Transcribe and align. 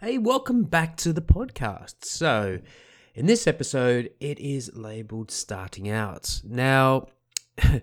Hey, 0.00 0.16
welcome 0.16 0.62
back 0.62 0.96
to 0.98 1.12
the 1.12 1.20
podcast. 1.20 2.04
So, 2.04 2.60
in 3.16 3.26
this 3.26 3.48
episode, 3.48 4.10
it 4.20 4.38
is 4.38 4.70
labeled 4.72 5.32
Starting 5.32 5.88
Out. 5.88 6.40
Now, 6.44 7.08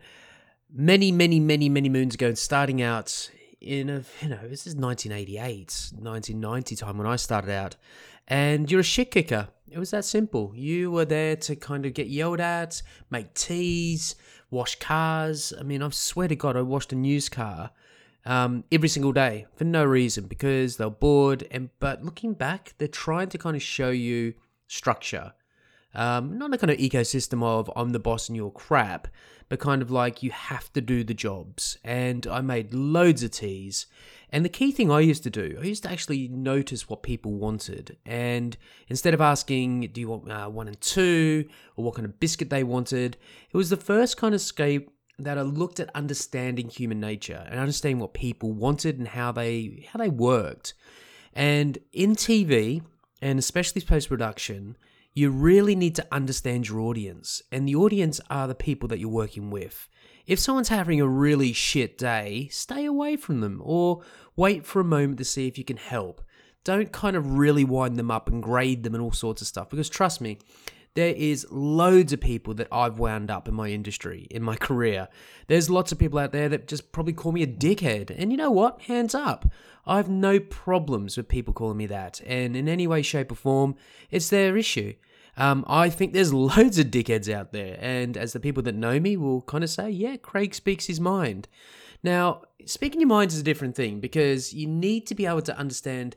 many, 0.74 1.12
many, 1.12 1.42
many, 1.42 1.68
many 1.68 1.90
moons 1.90 2.16
ago, 2.16 2.34
starting 2.34 2.82
out 2.82 3.30
in 3.60 3.90
a, 3.90 4.04
you 4.22 4.30
know, 4.30 4.48
this 4.48 4.66
is 4.66 4.78
1988, 4.78 5.92
1990 6.00 6.76
time 6.78 6.98
when 6.98 7.06
I 7.06 7.18
started 7.18 7.52
out, 7.52 7.76
and 8.30 8.72
you're 8.72 8.80
a 8.80 8.84
shit 8.84 9.12
kicker. 9.12 9.50
It 9.70 9.78
was 9.78 9.92
that 9.92 10.06
simple. 10.06 10.54
You 10.56 10.92
were 10.92 11.04
there 11.04 11.36
to 11.36 11.58
kind 11.58 11.86
of 11.86 11.94
get 11.94 12.08
yelled 12.08 12.40
at, 12.40 12.82
make 13.10 13.34
teas, 13.34 14.16
wash 14.50 14.80
cars. 14.80 15.52
I 15.60 15.64
mean, 15.64 15.84
I 15.84 15.90
swear 15.90 16.30
to 16.30 16.36
God, 16.38 16.56
I 16.56 16.62
washed 16.62 16.94
a 16.94 16.96
news 16.96 17.28
car 17.28 17.72
um, 18.26 18.64
every 18.72 18.90
single 18.90 19.12
day 19.12 19.46
for 19.56 19.64
no 19.64 19.84
reason 19.84 20.26
because 20.26 20.78
they're 20.78 20.90
bored. 20.90 21.48
And 21.52 21.70
but 21.80 22.04
looking 22.04 22.34
back, 22.34 22.74
they're 22.78 22.88
trying 22.88 23.30
to 23.30 23.38
kind 23.38 23.56
of 23.56 23.62
show 23.62 23.90
you 23.90 24.34
structure, 24.68 25.34
um, 25.94 26.38
not 26.38 26.54
a 26.54 26.58
kind 26.58 26.72
of 26.72 26.78
ecosystem 26.78 27.44
of 27.44 27.72
I'm 27.76 27.92
the 27.92 28.00
boss 28.00 28.28
and 28.28 28.36
you're 28.36 28.52
crap, 28.52 29.08
but 29.48 29.60
kind 29.60 29.82
of 29.82 29.92
like 29.92 30.24
you 30.24 30.32
have 30.32 30.72
to 30.74 30.82
do 30.82 31.04
the 31.04 31.14
jobs. 31.14 31.78
And 31.84 32.28
I 32.28 32.42
made 32.42 32.74
loads 32.74 33.24
of 33.24 33.32
teas. 33.32 33.86
And 34.32 34.44
the 34.44 34.50
key 34.50 34.72
thing 34.72 34.92
I 34.92 35.00
used 35.00 35.24
to 35.24 35.30
do, 35.30 35.58
I 35.62 35.66
used 35.66 35.84
to 35.84 35.92
actually 35.92 36.28
notice 36.28 36.90
what 36.90 37.04
people 37.04 37.34
wanted. 37.34 37.96
And 38.06 38.58
instead 38.90 39.14
of 39.14 39.22
asking, 39.22 39.92
do 39.94 40.02
you 40.02 40.10
want 40.10 40.30
uh, 40.30 40.50
one 40.50 40.68
and 40.68 40.82
two, 40.82 41.48
or 41.78 41.86
what 41.86 41.96
kind 41.96 42.06
of 42.06 42.20
biscuit 42.20 42.50
they 42.50 42.64
wanted, 42.64 43.18
it 43.52 43.56
was 43.56 43.70
the 43.70 43.78
first 43.78 44.18
kind 44.18 44.36
of 44.36 44.42
scape 44.42 44.90
that 45.20 45.38
I 45.38 45.42
looked 45.42 45.80
at 45.80 45.90
understanding 45.96 46.70
human 46.70 47.00
nature 47.00 47.46
and 47.50 47.60
understanding 47.60 48.00
what 48.00 48.14
people 48.14 48.52
wanted 48.52 48.98
and 48.98 49.08
how 49.08 49.32
they 49.32 49.88
how 49.92 50.00
they 50.00 50.10
worked. 50.10 50.74
And 51.34 51.78
in 51.94 52.16
TV, 52.16 52.82
and 53.22 53.40
especially 53.40 53.82
post 53.82 54.10
production, 54.10 54.78
you 55.14 55.30
really 55.30 55.76
need 55.76 55.96
to 55.96 56.08
understand 56.12 56.68
your 56.68 56.82
audience. 56.82 57.42
And 57.52 57.68
the 57.68 57.76
audience 57.76 58.20
are 58.30 58.48
the 58.48 58.56
people 58.56 58.88
that 58.90 59.00
you're 59.00 59.10
working 59.10 59.50
with. 59.50 59.88
If 60.28 60.40
someone's 60.40 60.70
having 60.70 61.00
a 61.00 61.08
really 61.08 61.54
shit 61.54 61.98
day, 61.98 62.50
stay 62.52 62.86
away 62.86 63.16
from 63.16 63.42
them 63.42 63.62
or 63.64 64.02
wait 64.36 64.66
for 64.66 64.80
a 64.80 64.86
moment 64.86 65.18
to 65.20 65.26
see 65.26 65.48
if 65.48 65.58
you 65.58 65.64
can 65.64 65.78
help. 65.78 66.22
Don't 66.64 66.92
kind 66.92 67.16
of 67.16 67.38
really 67.38 67.64
wind 67.64 67.96
them 67.96 68.10
up 68.10 68.28
and 68.28 68.42
grade 68.42 68.84
them 68.84 68.96
and 68.96 69.04
all 69.04 69.12
sorts 69.12 69.42
of 69.42 69.48
stuff 69.48 69.70
because 69.70 69.88
trust 69.88 70.20
me, 70.20 70.40
there 70.96 71.14
is 71.14 71.46
loads 71.52 72.14
of 72.14 72.22
people 72.22 72.54
that 72.56 72.70
I've 72.72 73.00
wound 73.00 73.30
up 73.30 73.48
in 73.50 73.54
my 73.54 73.70
industry, 73.70 74.28
in 74.32 74.42
my 74.42 74.56
career. 74.56 75.10
There's 75.48 75.70
lots 75.70 75.92
of 75.92 76.00
people 76.00 76.20
out 76.20 76.32
there 76.32 76.50
that 76.50 76.68
just 76.68 76.92
probably 76.94 77.14
call 77.14 77.34
me 77.34 77.44
a 77.44 77.48
dickhead. 77.48 78.14
And 78.18 78.32
you 78.32 78.38
know 78.38 78.52
what? 78.52 78.82
Hands 78.84 79.14
up. 79.14 79.46
I 79.86 79.98
have 79.98 80.10
no 80.10 80.40
problems 80.40 81.18
with 81.18 81.28
people 81.28 81.54
calling 81.54 81.78
me 81.78 81.86
that. 81.88 82.22
And 82.26 82.56
in 82.56 82.70
any 82.70 82.88
way, 82.88 83.02
shape, 83.02 83.32
or 83.32 83.36
form, 83.36 83.76
it's 84.10 84.30
their 84.30 84.56
issue. 84.56 84.94
Um, 85.38 85.66
I 85.68 85.90
think 85.90 86.14
there's 86.14 86.34
loads 86.58 86.80
of 86.80 86.88
dickheads 86.88 87.32
out 87.32 87.52
there. 87.52 87.78
And 87.82 88.16
as 88.16 88.32
the 88.32 88.40
people 88.40 88.64
that 88.64 88.76
know 88.76 89.00
me 89.00 89.18
will 89.18 89.42
kind 89.42 89.66
of 89.66 89.70
say, 89.70 89.90
yeah, 89.90 90.16
Craig 90.16 90.56
speaks 90.56 90.86
his 90.86 91.02
mind. 91.02 91.50
Now, 92.04 92.44
speaking 92.66 93.02
your 93.02 93.10
mind 93.10 93.32
is 93.32 93.40
a 93.40 93.44
different 93.44 93.76
thing 93.76 94.00
because 94.00 94.54
you 94.54 94.66
need 94.66 95.08
to 95.08 95.16
be 95.16 95.26
able 95.26 95.42
to 95.42 95.58
understand 95.58 96.16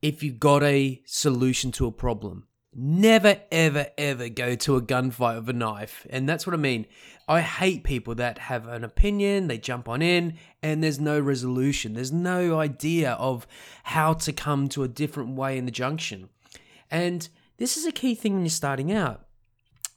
if 0.00 0.22
you've 0.22 0.40
got 0.40 0.62
a 0.62 1.02
solution 1.04 1.70
to 1.72 1.86
a 1.86 1.92
problem 1.92 2.46
never, 2.74 3.40
ever, 3.52 3.86
ever 3.96 4.28
go 4.28 4.54
to 4.56 4.76
a 4.76 4.82
gunfight 4.82 5.36
with 5.36 5.48
a 5.48 5.52
knife. 5.52 6.06
And 6.10 6.28
that's 6.28 6.46
what 6.46 6.54
I 6.54 6.58
mean. 6.58 6.86
I 7.26 7.40
hate 7.40 7.84
people 7.84 8.14
that 8.16 8.38
have 8.38 8.66
an 8.68 8.84
opinion, 8.84 9.46
they 9.46 9.56
jump 9.56 9.88
on 9.88 10.02
in, 10.02 10.38
and 10.62 10.82
there's 10.82 11.00
no 11.00 11.18
resolution. 11.18 11.94
There's 11.94 12.12
no 12.12 12.58
idea 12.58 13.12
of 13.12 13.46
how 13.84 14.12
to 14.14 14.32
come 14.32 14.68
to 14.70 14.82
a 14.82 14.88
different 14.88 15.36
way 15.36 15.56
in 15.56 15.64
the 15.64 15.70
junction. 15.70 16.28
And 16.90 17.28
this 17.56 17.76
is 17.76 17.86
a 17.86 17.92
key 17.92 18.14
thing 18.14 18.34
when 18.34 18.42
you're 18.42 18.50
starting 18.50 18.92
out. 18.92 19.24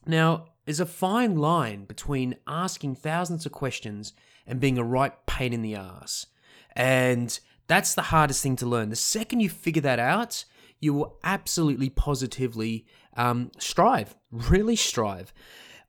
Now, 0.05 0.45
there's 0.65 0.79
a 0.79 0.85
fine 0.85 1.37
line 1.37 1.85
between 1.85 2.35
asking 2.47 2.95
thousands 2.95 3.45
of 3.45 3.51
questions 3.51 4.13
and 4.45 4.59
being 4.59 4.77
a 4.77 4.83
right 4.83 5.13
pain 5.25 5.53
in 5.53 5.61
the 5.61 5.75
ass. 5.75 6.27
And 6.75 7.37
that's 7.67 7.93
the 7.93 8.03
hardest 8.03 8.41
thing 8.41 8.55
to 8.57 8.65
learn. 8.65 8.89
The 8.89 8.95
second 8.95 9.41
you 9.41 9.49
figure 9.49 9.81
that 9.81 9.99
out, 9.99 10.45
you 10.79 10.93
will 10.93 11.17
absolutely 11.23 11.89
positively 11.89 12.85
um, 13.15 13.51
strive, 13.59 14.15
really 14.31 14.75
strive. 14.75 15.33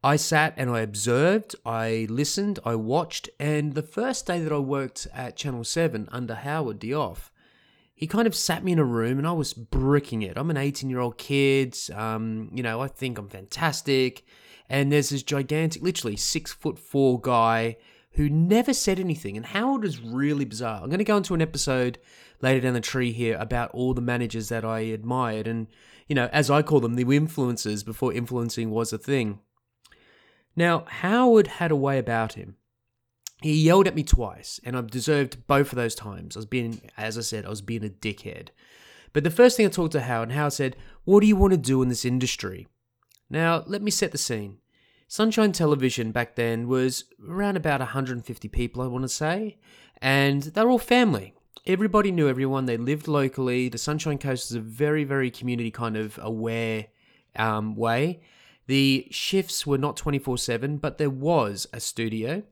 I 0.02 0.16
sat 0.16 0.54
and 0.56 0.70
I 0.70 0.80
observed, 0.80 1.56
I 1.66 2.06
listened, 2.08 2.60
I 2.64 2.76
watched, 2.76 3.28
and 3.40 3.74
the 3.74 3.82
first 3.82 4.26
day 4.26 4.40
that 4.40 4.52
I 4.52 4.58
worked 4.58 5.08
at 5.12 5.36
Channel 5.36 5.64
7 5.64 6.08
under 6.12 6.36
Howard 6.36 6.78
Dioff, 6.80 7.30
he 7.94 8.06
kind 8.06 8.28
of 8.28 8.34
sat 8.34 8.62
me 8.62 8.70
in 8.70 8.78
a 8.78 8.84
room 8.84 9.18
and 9.18 9.26
I 9.26 9.32
was 9.32 9.52
bricking 9.52 10.22
it. 10.22 10.38
I'm 10.38 10.50
an 10.50 10.56
18 10.56 10.88
year 10.88 11.00
old 11.00 11.18
kid, 11.18 11.76
um, 11.92 12.48
you 12.54 12.62
know, 12.62 12.80
I 12.80 12.86
think 12.86 13.18
I'm 13.18 13.28
fantastic. 13.28 14.24
And 14.70 14.92
there's 14.92 15.08
this 15.08 15.24
gigantic, 15.24 15.82
literally 15.82 16.16
six 16.16 16.52
foot 16.52 16.78
four 16.78 17.20
guy 17.20 17.76
who 18.18 18.28
never 18.28 18.74
said 18.74 18.98
anything. 18.98 19.36
And 19.36 19.46
Howard 19.46 19.82
was 19.82 20.00
really 20.00 20.44
bizarre. 20.44 20.82
I'm 20.82 20.88
going 20.88 20.98
to 20.98 21.04
go 21.04 21.16
into 21.16 21.34
an 21.34 21.40
episode 21.40 21.98
later 22.42 22.60
down 22.60 22.74
the 22.74 22.80
tree 22.80 23.12
here 23.12 23.36
about 23.38 23.70
all 23.70 23.94
the 23.94 24.00
managers 24.00 24.48
that 24.48 24.64
I 24.64 24.80
admired 24.80 25.46
and, 25.46 25.68
you 26.08 26.16
know, 26.16 26.28
as 26.32 26.50
I 26.50 26.62
call 26.62 26.80
them, 26.80 26.94
the 26.94 27.04
influencers 27.04 27.84
before 27.84 28.12
influencing 28.12 28.70
was 28.70 28.92
a 28.92 28.98
thing. 28.98 29.38
Now, 30.56 30.84
Howard 30.88 31.46
had 31.46 31.70
a 31.70 31.76
way 31.76 31.96
about 31.96 32.32
him. 32.32 32.56
He 33.40 33.54
yelled 33.54 33.86
at 33.86 33.94
me 33.94 34.02
twice, 34.02 34.58
and 34.64 34.76
I 34.76 34.80
deserved 34.80 35.46
both 35.46 35.72
of 35.72 35.76
those 35.76 35.94
times. 35.94 36.34
I 36.36 36.40
was 36.40 36.46
being, 36.46 36.80
as 36.96 37.16
I 37.16 37.20
said, 37.20 37.46
I 37.46 37.50
was 37.50 37.62
being 37.62 37.84
a 37.84 37.88
dickhead. 37.88 38.48
But 39.12 39.22
the 39.22 39.30
first 39.30 39.56
thing 39.56 39.66
I 39.66 39.68
talked 39.68 39.92
to 39.92 40.00
Howard, 40.00 40.30
and 40.30 40.36
Howard 40.36 40.54
said, 40.54 40.74
What 41.04 41.20
do 41.20 41.28
you 41.28 41.36
want 41.36 41.52
to 41.52 41.56
do 41.56 41.82
in 41.82 41.88
this 41.88 42.04
industry? 42.04 42.66
Now, 43.30 43.62
let 43.68 43.80
me 43.80 43.92
set 43.92 44.10
the 44.10 44.18
scene. 44.18 44.56
Sunshine 45.08 45.52
Television 45.52 46.12
back 46.12 46.36
then 46.36 46.68
was 46.68 47.04
around 47.26 47.56
about 47.56 47.80
150 47.80 48.48
people, 48.48 48.82
I 48.82 48.86
want 48.86 49.02
to 49.02 49.08
say, 49.08 49.58
and 50.00 50.42
they're 50.42 50.70
all 50.70 50.78
family 50.78 51.34
everybody 51.68 52.10
knew 52.10 52.28
everyone. 52.28 52.64
They 52.64 52.78
lived 52.78 53.06
locally. 53.06 53.68
The 53.68 53.78
Sunshine 53.78 54.18
Coast 54.18 54.50
is 54.50 54.56
a 54.56 54.60
very, 54.60 55.04
very 55.04 55.30
community 55.30 55.70
kind 55.70 55.96
of 55.96 56.18
aware 56.20 56.86
um, 57.36 57.76
way. 57.76 58.20
The 58.66 59.06
shifts 59.10 59.66
were 59.66 59.78
not 59.78 59.96
24 59.96 60.38
7, 60.38 60.78
but 60.78 60.98
there 60.98 61.10
was 61.10 61.66
a 61.72 61.80
studio. 61.80 62.42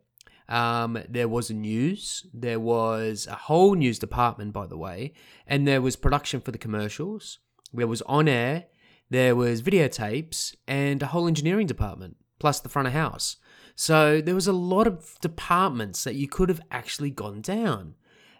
Um, 0.48 0.98
there 1.08 1.28
was 1.28 1.50
a 1.50 1.54
news. 1.54 2.26
There 2.32 2.60
was 2.60 3.26
a 3.26 3.34
whole 3.34 3.74
news 3.74 3.98
department, 3.98 4.52
by 4.52 4.66
the 4.66 4.78
way. 4.78 5.14
And 5.46 5.66
there 5.66 5.82
was 5.82 5.96
production 5.96 6.40
for 6.40 6.52
the 6.52 6.58
commercials. 6.58 7.38
There 7.72 7.86
was 7.86 8.02
on 8.02 8.28
air. 8.28 8.66
There 9.10 9.34
was 9.34 9.62
videotapes 9.62 10.54
and 10.66 11.02
a 11.02 11.06
whole 11.06 11.26
engineering 11.28 11.66
department, 11.66 12.16
plus 12.38 12.60
the 12.60 12.68
front 12.68 12.88
of 12.88 12.94
house. 12.94 13.36
So 13.74 14.20
there 14.20 14.34
was 14.34 14.46
a 14.46 14.52
lot 14.52 14.86
of 14.86 15.16
departments 15.20 16.04
that 16.04 16.14
you 16.14 16.28
could 16.28 16.48
have 16.48 16.60
actually 16.70 17.10
gone 17.10 17.40
down 17.40 17.94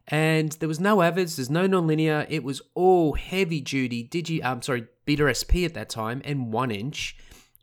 and 0.09 0.53
there 0.53 0.69
was 0.69 0.79
no 0.79 0.99
AVIDs, 0.99 1.37
there's 1.37 1.51
no 1.51 1.67
nonlinear. 1.67 2.27
It 2.29 2.45
was 2.45 2.63
all 2.75 3.15
heavy 3.15 3.61
duty 3.61 4.07
digi, 4.07 4.41
I'm 4.45 4.53
um, 4.53 4.63
sorry, 4.63 4.87
Beta 5.05 5.33
SP 5.35 5.67
at 5.67 5.75
that 5.75 5.89
time, 5.89 6.23
and 6.25 6.53
one 6.53 6.71
inch, 6.71 7.17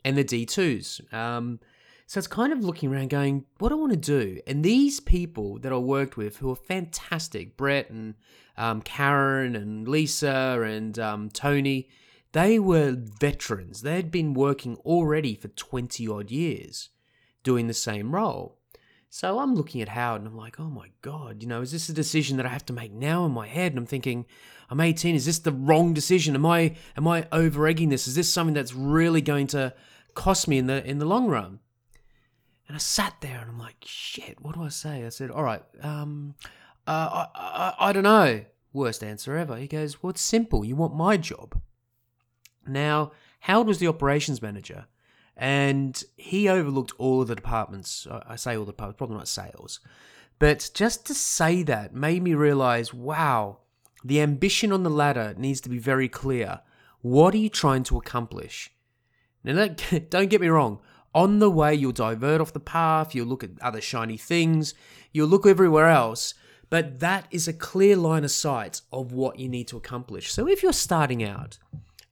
and 0.03 0.17
the 0.17 0.25
D2s. 0.25 1.13
Um, 1.13 1.59
so 2.05 2.17
it's 2.17 2.27
kind 2.27 2.51
of 2.51 2.63
looking 2.63 2.93
around, 2.93 3.09
going, 3.09 3.45
what 3.59 3.69
do 3.69 3.75
I 3.75 3.79
want 3.79 3.93
to 3.93 3.97
do? 3.97 4.41
And 4.45 4.63
these 4.63 4.99
people 4.99 5.57
that 5.59 5.71
I 5.71 5.77
worked 5.77 6.17
with, 6.17 6.37
who 6.37 6.51
are 6.51 6.55
fantastic, 6.55 7.55
Brett 7.55 7.89
and 7.89 8.15
um, 8.57 8.81
Karen 8.81 9.55
and 9.55 9.87
Lisa 9.87 10.61
and 10.65 10.99
um, 10.99 11.29
Tony, 11.29 11.89
they 12.33 12.59
were 12.59 12.95
veterans. 12.97 13.81
They 13.81 13.95
had 13.95 14.11
been 14.11 14.33
working 14.33 14.75
already 14.77 15.35
for 15.35 15.47
20 15.47 16.07
odd 16.07 16.31
years 16.31 16.89
doing 17.43 17.67
the 17.67 17.73
same 17.73 18.13
role. 18.13 18.59
So 19.09 19.37
I'm 19.37 19.53
looking 19.53 19.81
at 19.81 19.89
Howard 19.89 20.21
and 20.21 20.27
I'm 20.27 20.35
like, 20.35 20.59
oh 20.59 20.69
my 20.69 20.89
God, 21.03 21.43
you 21.43 21.47
know, 21.47 21.61
is 21.61 21.71
this 21.71 21.87
a 21.87 21.93
decision 21.93 22.37
that 22.37 22.47
I 22.47 22.49
have 22.49 22.65
to 22.65 22.73
make 22.73 22.91
now 22.91 23.25
in 23.25 23.31
my 23.31 23.47
head? 23.47 23.71
And 23.71 23.77
I'm 23.77 23.85
thinking, 23.85 24.25
I'm 24.71 24.81
18. 24.81 25.13
Is 25.13 25.27
this 25.27 25.37
the 25.37 25.51
wrong 25.51 25.93
decision? 25.93 26.33
Am 26.33 26.47
I 26.47 26.75
am 26.97 27.07
I 27.07 27.27
over 27.31 27.67
egging 27.67 27.89
this? 27.89 28.07
Is 28.07 28.15
this 28.15 28.33
something 28.33 28.55
that's 28.55 28.73
really 28.73 29.21
going 29.21 29.45
to 29.47 29.75
cost 30.15 30.47
me 30.47 30.57
in 30.57 30.65
the 30.65 30.83
in 30.83 30.97
the 30.97 31.05
long 31.05 31.27
run? 31.27 31.59
And 32.67 32.75
I 32.75 32.79
sat 32.79 33.17
there 33.21 33.39
and 33.39 33.51
I'm 33.51 33.59
like, 33.59 33.75
shit, 33.85 34.41
what 34.41 34.55
do 34.55 34.63
I 34.63 34.69
say? 34.69 35.05
I 35.05 35.09
said, 35.09 35.29
all 35.29 35.43
right, 35.43 35.61
um, 35.83 36.33
uh, 36.87 37.27
I, 37.35 37.73
I, 37.79 37.89
I 37.89 37.93
don't 37.93 38.03
know. 38.03 38.45
Worst 38.71 39.03
answer 39.03 39.37
ever. 39.37 39.57
He 39.57 39.67
goes, 39.67 40.01
well, 40.01 40.09
it's 40.09 40.21
simple. 40.21 40.65
You 40.65 40.75
want 40.75 40.95
my 40.95 41.17
job. 41.17 41.61
Now, 42.67 43.11
Howard 43.41 43.67
was 43.67 43.79
the 43.79 43.87
operations 43.87 44.41
manager 44.41 44.85
and 45.35 46.03
he 46.15 46.47
overlooked 46.47 46.93
all 46.97 47.21
of 47.21 47.27
the 47.27 47.35
departments. 47.35 48.07
I 48.27 48.35
say 48.35 48.55
all 48.55 48.65
the 48.65 48.71
departments, 48.71 48.97
probably 48.97 49.17
not 49.17 49.27
sales. 49.27 49.79
But 50.39 50.69
just 50.73 51.05
to 51.07 51.13
say 51.13 51.63
that 51.63 51.93
made 51.93 52.21
me 52.21 52.33
realize 52.33 52.93
wow, 52.93 53.59
the 54.03 54.21
ambition 54.21 54.71
on 54.71 54.83
the 54.83 54.89
ladder 54.89 55.33
needs 55.37 55.61
to 55.61 55.69
be 55.69 55.79
very 55.79 56.07
clear. 56.07 56.61
What 57.01 57.33
are 57.33 57.37
you 57.37 57.49
trying 57.49 57.83
to 57.83 57.97
accomplish? 57.97 58.71
Now, 59.43 59.67
don't 60.09 60.29
get 60.29 60.41
me 60.41 60.47
wrong. 60.47 60.79
On 61.15 61.39
the 61.39 61.49
way, 61.49 61.75
you'll 61.75 61.91
divert 61.91 62.41
off 62.41 62.53
the 62.53 62.59
path, 62.59 63.13
you'll 63.13 63.27
look 63.27 63.43
at 63.43 63.51
other 63.61 63.81
shiny 63.81 64.17
things, 64.17 64.73
you'll 65.11 65.27
look 65.27 65.45
everywhere 65.45 65.89
else. 65.89 66.33
But 66.69 67.01
that 67.01 67.27
is 67.29 67.47
a 67.47 67.53
clear 67.53 67.95
line 67.95 68.23
of 68.23 68.31
sight 68.31 68.81
of 68.91 69.11
what 69.11 69.37
you 69.37 69.47
need 69.47 69.67
to 69.67 69.77
accomplish. 69.77 70.31
So 70.31 70.47
if 70.47 70.63
you're 70.63 70.73
starting 70.73 71.23
out 71.23 71.59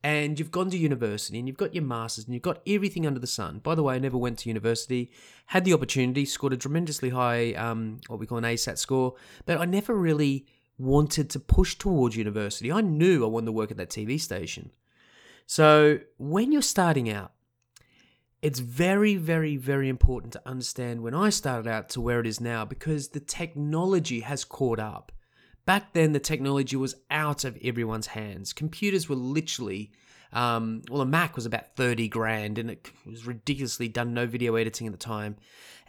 and 0.04 0.40
you've 0.40 0.52
gone 0.52 0.70
to 0.72 0.78
university 0.78 1.38
and 1.38 1.48
you've 1.48 1.58
got 1.58 1.76
your 1.76 1.84
masters 1.84 2.26
and 2.26 2.34
you've 2.34 2.44
got 2.44 2.62
everything 2.66 3.06
under 3.06 3.20
the 3.20 3.28
sun. 3.28 3.60
By 3.60 3.76
the 3.76 3.84
way, 3.84 3.96
I 3.96 4.00
never 4.00 4.18
went 4.18 4.40
to 4.40 4.50
university, 4.50 5.12
had 5.48 5.64
the 5.64 5.74
opportunity, 5.74 6.26
scored 6.26 6.54
a 6.54 6.58
tremendously 6.58 7.10
high, 7.10 7.54
um, 7.54 8.00
what 8.08 8.20
we 8.20 8.26
call 8.26 8.40
an 8.40 8.44
ASAT 8.44 8.78
score, 8.78 9.16
but 9.46 9.60
I 9.60 9.66
never 9.66 9.94
really 9.94 10.48
wanted 10.78 11.30
to 11.30 11.40
push 11.40 11.76
towards 11.76 12.16
university. 12.16 12.72
I 12.72 12.82
knew 12.82 13.24
I 13.24 13.28
wanted 13.28 13.48
to 13.48 13.52
work 13.52 13.70
at 13.70 13.78
that 13.78 13.90
TV 13.90 14.20
station. 14.20 14.72
So 15.46 16.00
when 16.18 16.52
you're 16.52 16.62
starting 16.64 17.10
out, 17.10 17.34
it's 18.42 18.60
very, 18.60 19.16
very, 19.16 19.56
very 19.56 19.88
important 19.88 20.34
to 20.34 20.42
understand 20.48 21.02
when 21.02 21.14
I 21.14 21.30
started 21.30 21.70
out 21.70 21.90
to 21.90 22.02
where 22.02 22.20
it 22.20 22.26
is 22.26 22.42
now 22.42 22.66
because 22.66 23.10
the 23.10 23.20
technology 23.20 24.22
has 24.22 24.44
caught 24.44 24.80
up. 24.80 25.12
Back 25.72 25.94
then, 25.94 26.12
the 26.12 26.20
technology 26.20 26.76
was 26.76 26.96
out 27.10 27.46
of 27.46 27.58
everyone's 27.64 28.08
hands. 28.08 28.52
Computers 28.52 29.08
were 29.08 29.16
literally, 29.16 29.90
um, 30.34 30.82
well, 30.90 31.00
a 31.00 31.06
Mac 31.06 31.38
was 31.38 31.46
about 31.46 31.78
30 31.78 32.10
grand 32.10 32.58
and 32.58 32.72
it 32.72 32.92
was 33.06 33.26
ridiculously 33.26 33.88
done, 33.88 34.14
no 34.14 34.26
video 34.28 34.56
editing 34.56 34.86
at 34.86 34.92
the 34.92 35.00
time. 35.00 35.38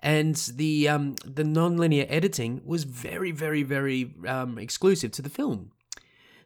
And 0.00 0.37
the, 0.37 0.88
um, 0.88 1.17
the 1.25 1.43
non-linear 1.43 2.06
editing 2.08 2.61
was 2.64 2.84
very, 2.84 3.32
very, 3.32 3.64
very 3.64 4.14
um, 4.25 4.56
exclusive 4.56 5.11
to 5.11 5.23
the 5.23 5.29
film. 5.29 5.73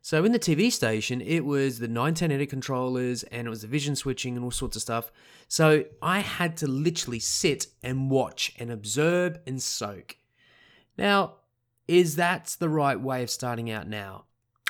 So 0.00 0.24
in 0.24 0.32
the 0.32 0.38
TV 0.38 0.72
station, 0.72 1.20
it 1.20 1.44
was 1.44 1.78
the 1.78 1.88
910 1.88 2.46
controllers 2.46 3.22
and 3.24 3.46
it 3.46 3.50
was 3.50 3.60
the 3.60 3.68
vision 3.68 3.96
switching 3.96 4.36
and 4.36 4.46
all 4.46 4.50
sorts 4.50 4.76
of 4.76 4.82
stuff. 4.82 5.12
So 5.46 5.84
I 6.00 6.20
had 6.20 6.56
to 6.56 6.66
literally 6.66 7.20
sit 7.20 7.66
and 7.82 8.10
watch 8.10 8.54
and 8.58 8.72
observe 8.72 9.40
and 9.46 9.62
soak. 9.62 10.16
Now, 10.96 11.34
is 11.88 12.16
that 12.16 12.56
the 12.58 12.68
right 12.68 13.00
way 13.00 13.22
of 13.22 13.30
starting 13.30 13.70
out 13.70 13.88
now? 13.88 14.24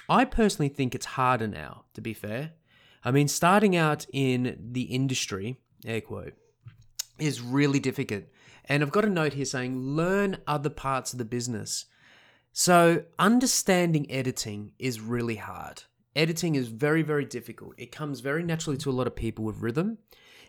I 0.09 0.25
personally 0.25 0.69
think 0.69 0.95
it's 0.95 1.07
harder 1.07 1.49
now, 1.49 1.85
to 1.95 2.01
be 2.01 2.15
fair. 2.15 2.53
I 3.05 3.11
mean, 3.11 3.29
starting 3.29 3.77
out 3.77 4.07
in 4.13 4.59
the 4.73 4.83
industry, 4.83 5.57
air 5.85 6.01
quote, 6.01 6.35
is 7.19 7.41
really 7.41 7.81
difficult. 7.81 8.25
And 8.65 8.83
I've 8.83 8.93
got 8.93 9.05
a 9.05 9.11
note 9.11 9.35
here 9.35 9.45
saying 9.45 9.79
learn 9.79 10.39
other 10.47 10.71
parts 10.71 11.13
of 11.13 11.19
the 11.19 11.25
business. 11.25 11.87
So, 12.53 13.05
understanding 13.19 14.11
editing 14.11 14.73
is 14.79 15.01
really 15.01 15.37
hard. 15.37 15.85
Editing 16.15 16.55
is 16.55 16.69
very, 16.69 17.03
very 17.03 17.25
difficult. 17.25 17.75
It 17.77 17.93
comes 17.93 18.21
very 18.21 18.43
naturally 18.43 18.79
to 18.79 18.91
a 18.91 18.93
lot 18.93 19.07
of 19.07 19.15
people 19.15 19.45
with 19.45 19.61
rhythm. 19.61 19.99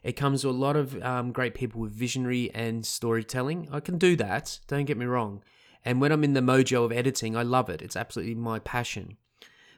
It 0.04 0.14
comes 0.14 0.42
to 0.42 0.50
a 0.50 0.52
lot 0.52 0.78
of 0.78 1.02
um, 1.04 1.32
great 1.32 1.54
people 1.54 1.82
with 1.82 1.92
visionary 1.92 2.50
and 2.54 2.86
storytelling. 2.86 3.68
I 3.72 3.82
can 3.82 3.98
do 3.98 4.16
that, 4.16 4.60
don't 4.68 4.86
get 4.86 4.98
me 4.98 5.06
wrong. 5.06 5.44
And 5.88 6.02
when 6.02 6.12
I'm 6.12 6.26
in 6.26 6.34
the 6.34 6.42
mojo 6.42 6.84
of 6.84 6.92
editing, 6.92 7.38
I 7.38 7.44
love 7.44 7.70
it. 7.70 7.82
It's 7.82 7.96
absolutely 7.96 8.36
my 8.36 8.60
passion. 8.60 9.16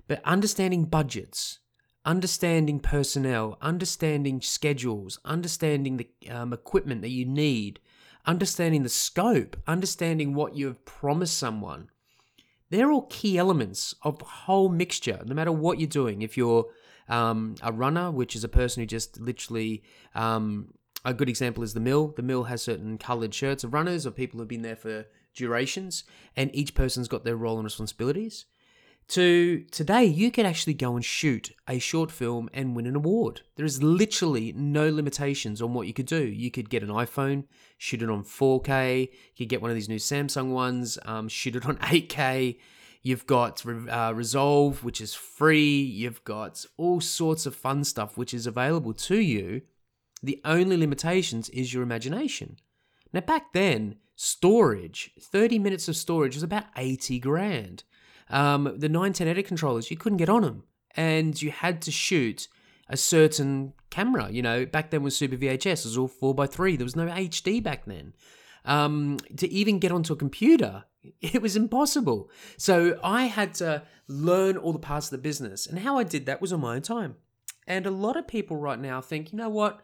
But 0.07 0.23
understanding 0.25 0.85
budgets, 0.85 1.59
understanding 2.03 2.79
personnel, 2.79 3.59
understanding 3.61 4.41
schedules, 4.41 5.19
understanding 5.23 5.97
the 5.97 6.09
um, 6.31 6.51
equipment 6.51 7.03
that 7.03 7.11
you 7.11 7.25
need, 7.25 7.79
understanding 8.25 8.81
the 8.81 8.89
scope, 8.89 9.55
understanding 9.67 10.33
what 10.33 10.55
you've 10.55 10.83
promised 10.83 11.37
someone 11.37 11.89
they're 12.69 12.91
all 12.91 13.07
key 13.09 13.37
elements 13.37 13.95
of 14.03 14.19
the 14.19 14.25
whole 14.25 14.69
mixture, 14.69 15.19
no 15.25 15.33
matter 15.33 15.51
what 15.51 15.79
you're 15.79 15.87
doing. 15.87 16.21
If 16.21 16.37
you're 16.37 16.67
um, 17.07 17.55
a 17.61 17.71
runner, 17.71 18.11
which 18.11 18.35
is 18.35 18.43
a 18.43 18.49
person 18.49 18.81
who 18.81 18.87
just 18.87 19.19
literally, 19.19 19.83
um, 20.13 20.73
a 21.05 21.13
good 21.13 21.29
example 21.29 21.63
is 21.63 21.73
the 21.73 21.79
mill. 21.79 22.13
The 22.15 22.23
mill 22.23 22.43
has 22.45 22.61
certain 22.61 22.97
coloured 22.97 23.33
shirts 23.33 23.63
of 23.63 23.73
runners, 23.73 24.05
of 24.05 24.15
people 24.15 24.39
who've 24.39 24.47
been 24.47 24.61
there 24.61 24.75
for 24.75 25.05
durations, 25.35 26.03
and 26.35 26.49
each 26.53 26.75
person's 26.75 27.07
got 27.07 27.23
their 27.23 27.35
role 27.35 27.57
and 27.57 27.63
responsibilities 27.63 28.45
to 29.09 29.63
today, 29.71 30.05
you 30.05 30.31
could 30.31 30.45
actually 30.45 30.75
go 30.75 30.95
and 30.95 31.03
shoot 31.03 31.51
a 31.67 31.79
short 31.79 32.11
film 32.11 32.47
and 32.53 32.75
win 32.75 32.85
an 32.85 32.95
award. 32.95 33.41
There 33.55 33.65
is 33.65 33.83
literally 33.83 34.53
no 34.53 34.87
limitations 34.89 35.61
on 35.61 35.73
what 35.73 35.87
you 35.87 35.93
could 35.93 36.05
do. 36.05 36.23
You 36.23 36.51
could 36.51 36.69
get 36.69 36.83
an 36.83 36.89
iPhone, 36.89 37.45
shoot 37.77 38.03
it 38.03 38.09
on 38.09 38.23
4K. 38.23 39.01
You 39.01 39.37
could 39.37 39.49
get 39.49 39.61
one 39.61 39.71
of 39.71 39.75
these 39.75 39.89
new 39.89 39.97
Samsung 39.97 40.51
ones, 40.51 40.99
um, 41.05 41.27
shoot 41.27 41.55
it 41.55 41.65
on 41.65 41.77
8K. 41.77 42.57
You've 43.01 43.25
got 43.25 43.65
uh, 43.65 44.13
Resolve, 44.15 44.83
which 44.83 45.01
is 45.01 45.15
free. 45.15 45.81
You've 45.81 46.23
got 46.23 46.65
all 46.77 47.01
sorts 47.01 47.45
of 47.45 47.55
fun 47.55 47.83
stuff 47.83 48.17
which 48.17 48.33
is 48.33 48.45
available 48.45 48.93
to 48.93 49.17
you. 49.17 49.61
The 50.21 50.41
only 50.43 50.77
limitations 50.77 51.49
is 51.49 51.73
your 51.73 51.83
imagination. 51.83 52.57
Now, 53.13 53.21
back 53.21 53.53
then, 53.53 53.95
storage, 54.15 55.11
30 55.19 55.59
minutes 55.59 55.87
of 55.87 55.95
storage 55.95 56.35
was 56.35 56.43
about 56.43 56.65
80 56.75 57.19
grand. 57.19 57.83
Um, 58.29 58.65
the 58.77 58.89
910 58.89 59.27
edit 59.27 59.47
controllers, 59.47 59.89
you 59.89 59.97
couldn't 59.97 60.17
get 60.17 60.29
on 60.29 60.43
them, 60.43 60.63
and 60.95 61.41
you 61.41 61.51
had 61.51 61.81
to 61.83 61.91
shoot 61.91 62.47
a 62.87 62.97
certain 62.97 63.73
camera. 63.89 64.29
You 64.29 64.41
know, 64.41 64.65
back 64.65 64.91
then 64.91 65.03
was 65.03 65.15
Super 65.15 65.37
VHS, 65.37 65.65
it 65.65 65.85
was 65.85 65.97
all 65.97 66.09
4x3. 66.09 66.77
There 66.77 66.85
was 66.85 66.95
no 66.95 67.07
HD 67.07 67.63
back 67.63 67.85
then. 67.85 68.13
Um, 68.65 69.17
to 69.37 69.47
even 69.51 69.79
get 69.79 69.91
onto 69.91 70.13
a 70.13 70.17
computer, 70.17 70.83
it 71.21 71.41
was 71.41 71.55
impossible. 71.55 72.29
So 72.57 72.99
I 73.03 73.23
had 73.23 73.53
to 73.55 73.83
learn 74.07 74.57
all 74.57 74.73
the 74.73 74.79
parts 74.79 75.07
of 75.07 75.11
the 75.11 75.17
business. 75.17 75.65
And 75.65 75.79
how 75.79 75.97
I 75.97 76.03
did 76.03 76.25
that 76.25 76.41
was 76.41 76.51
on 76.51 76.61
my 76.61 76.75
own 76.75 76.81
time. 76.81 77.15
And 77.67 77.85
a 77.85 77.91
lot 77.91 78.17
of 78.17 78.27
people 78.27 78.57
right 78.57 78.79
now 78.79 78.99
think, 78.99 79.31
you 79.31 79.37
know 79.37 79.49
what? 79.49 79.79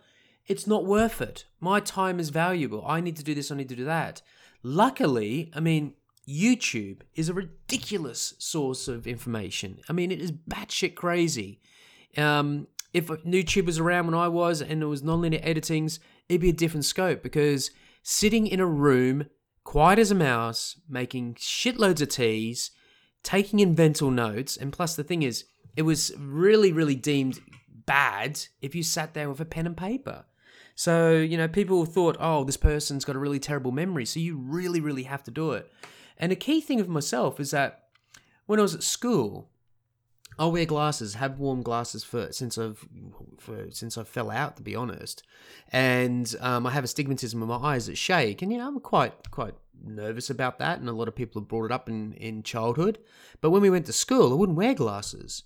It's 0.47 0.67
not 0.67 0.85
worth 0.85 1.21
it. 1.21 1.45
My 1.59 1.79
time 1.79 2.19
is 2.19 2.29
valuable. 2.29 2.83
I 2.85 3.01
need 3.01 3.15
to 3.17 3.23
do 3.23 3.33
this, 3.33 3.51
I 3.51 3.55
need 3.55 3.69
to 3.69 3.75
do 3.75 3.85
that. 3.85 4.21
Luckily, 4.61 5.51
I 5.55 5.59
mean, 5.59 5.93
YouTube 6.27 7.01
is 7.15 7.29
a 7.29 7.33
ridiculous 7.33 8.33
source 8.39 8.87
of 8.87 9.07
information. 9.07 9.79
I 9.89 9.93
mean, 9.93 10.11
it 10.11 10.21
is 10.21 10.31
batshit 10.31 10.95
crazy. 10.95 11.61
Um, 12.17 12.67
if 12.93 13.07
YouTube 13.07 13.65
was 13.65 13.79
around 13.79 14.05
when 14.05 14.15
I 14.15 14.27
was 14.27 14.61
and 14.61 14.81
it 14.81 14.85
was 14.85 15.01
nonlinear 15.01 15.43
editings, 15.45 15.99
it'd 16.29 16.41
be 16.41 16.49
a 16.49 16.53
different 16.53 16.85
scope 16.85 17.21
because 17.21 17.71
sitting 18.03 18.47
in 18.47 18.59
a 18.59 18.65
room, 18.65 19.25
quiet 19.63 19.99
as 19.99 20.11
a 20.11 20.15
mouse, 20.15 20.79
making 20.87 21.35
shitloads 21.35 22.01
of 22.01 22.09
teas, 22.09 22.71
taking 23.23 23.59
in 23.59 23.75
mental 23.75 24.11
notes, 24.11 24.55
and 24.55 24.71
plus 24.71 24.95
the 24.95 25.03
thing 25.03 25.23
is, 25.23 25.45
it 25.75 25.81
was 25.81 26.13
really, 26.17 26.71
really 26.71 26.95
deemed 26.95 27.39
bad 27.85 28.39
if 28.61 28.73
you 28.73 28.83
sat 28.83 29.13
there 29.13 29.29
with 29.29 29.41
a 29.41 29.45
pen 29.45 29.65
and 29.65 29.75
paper. 29.75 30.25
So, 30.75 31.13
you 31.13 31.37
know, 31.37 31.47
people 31.47 31.85
thought, 31.85 32.17
oh, 32.19 32.43
this 32.43 32.57
person's 32.57 33.05
got 33.05 33.15
a 33.15 33.19
really 33.19 33.39
terrible 33.39 33.71
memory, 33.71 34.05
so 34.05 34.19
you 34.19 34.37
really, 34.37 34.81
really 34.81 35.03
have 35.03 35.23
to 35.23 35.31
do 35.31 35.51
it. 35.51 35.71
And 36.17 36.31
a 36.31 36.35
key 36.35 36.61
thing 36.61 36.81
of 36.81 36.89
myself 36.89 37.39
is 37.39 37.51
that 37.51 37.85
when 38.45 38.59
I 38.59 38.61
was 38.61 38.75
at 38.75 38.83
school, 38.83 39.49
I'll 40.37 40.51
wear 40.51 40.65
glasses, 40.65 41.13
have 41.15 41.39
worn 41.39 41.61
glasses 41.61 42.03
for 42.03 42.31
since 42.33 42.57
I've 42.57 42.85
for 43.37 43.71
since 43.71 43.97
I 43.97 44.03
fell 44.03 44.29
out, 44.29 44.57
to 44.57 44.63
be 44.63 44.75
honest. 44.75 45.23
And 45.71 46.33
um, 46.41 46.67
I 46.67 46.71
have 46.71 46.83
astigmatism 46.83 47.41
in 47.41 47.47
my 47.47 47.55
eyes 47.55 47.87
that 47.87 47.97
shake, 47.97 48.41
and 48.41 48.51
you 48.51 48.57
know 48.57 48.67
I'm 48.67 48.79
quite 48.81 49.31
quite 49.31 49.55
nervous 49.81 50.29
about 50.29 50.59
that. 50.59 50.79
And 50.79 50.89
a 50.89 50.93
lot 50.93 51.07
of 51.07 51.15
people 51.15 51.41
have 51.41 51.47
brought 51.47 51.65
it 51.65 51.71
up 51.71 51.87
in 51.87 52.13
in 52.13 52.43
childhood. 52.43 52.99
But 53.39 53.51
when 53.51 53.61
we 53.61 53.69
went 53.69 53.85
to 53.85 53.93
school, 53.93 54.33
I 54.33 54.35
wouldn't 54.35 54.57
wear 54.57 54.73
glasses, 54.73 55.43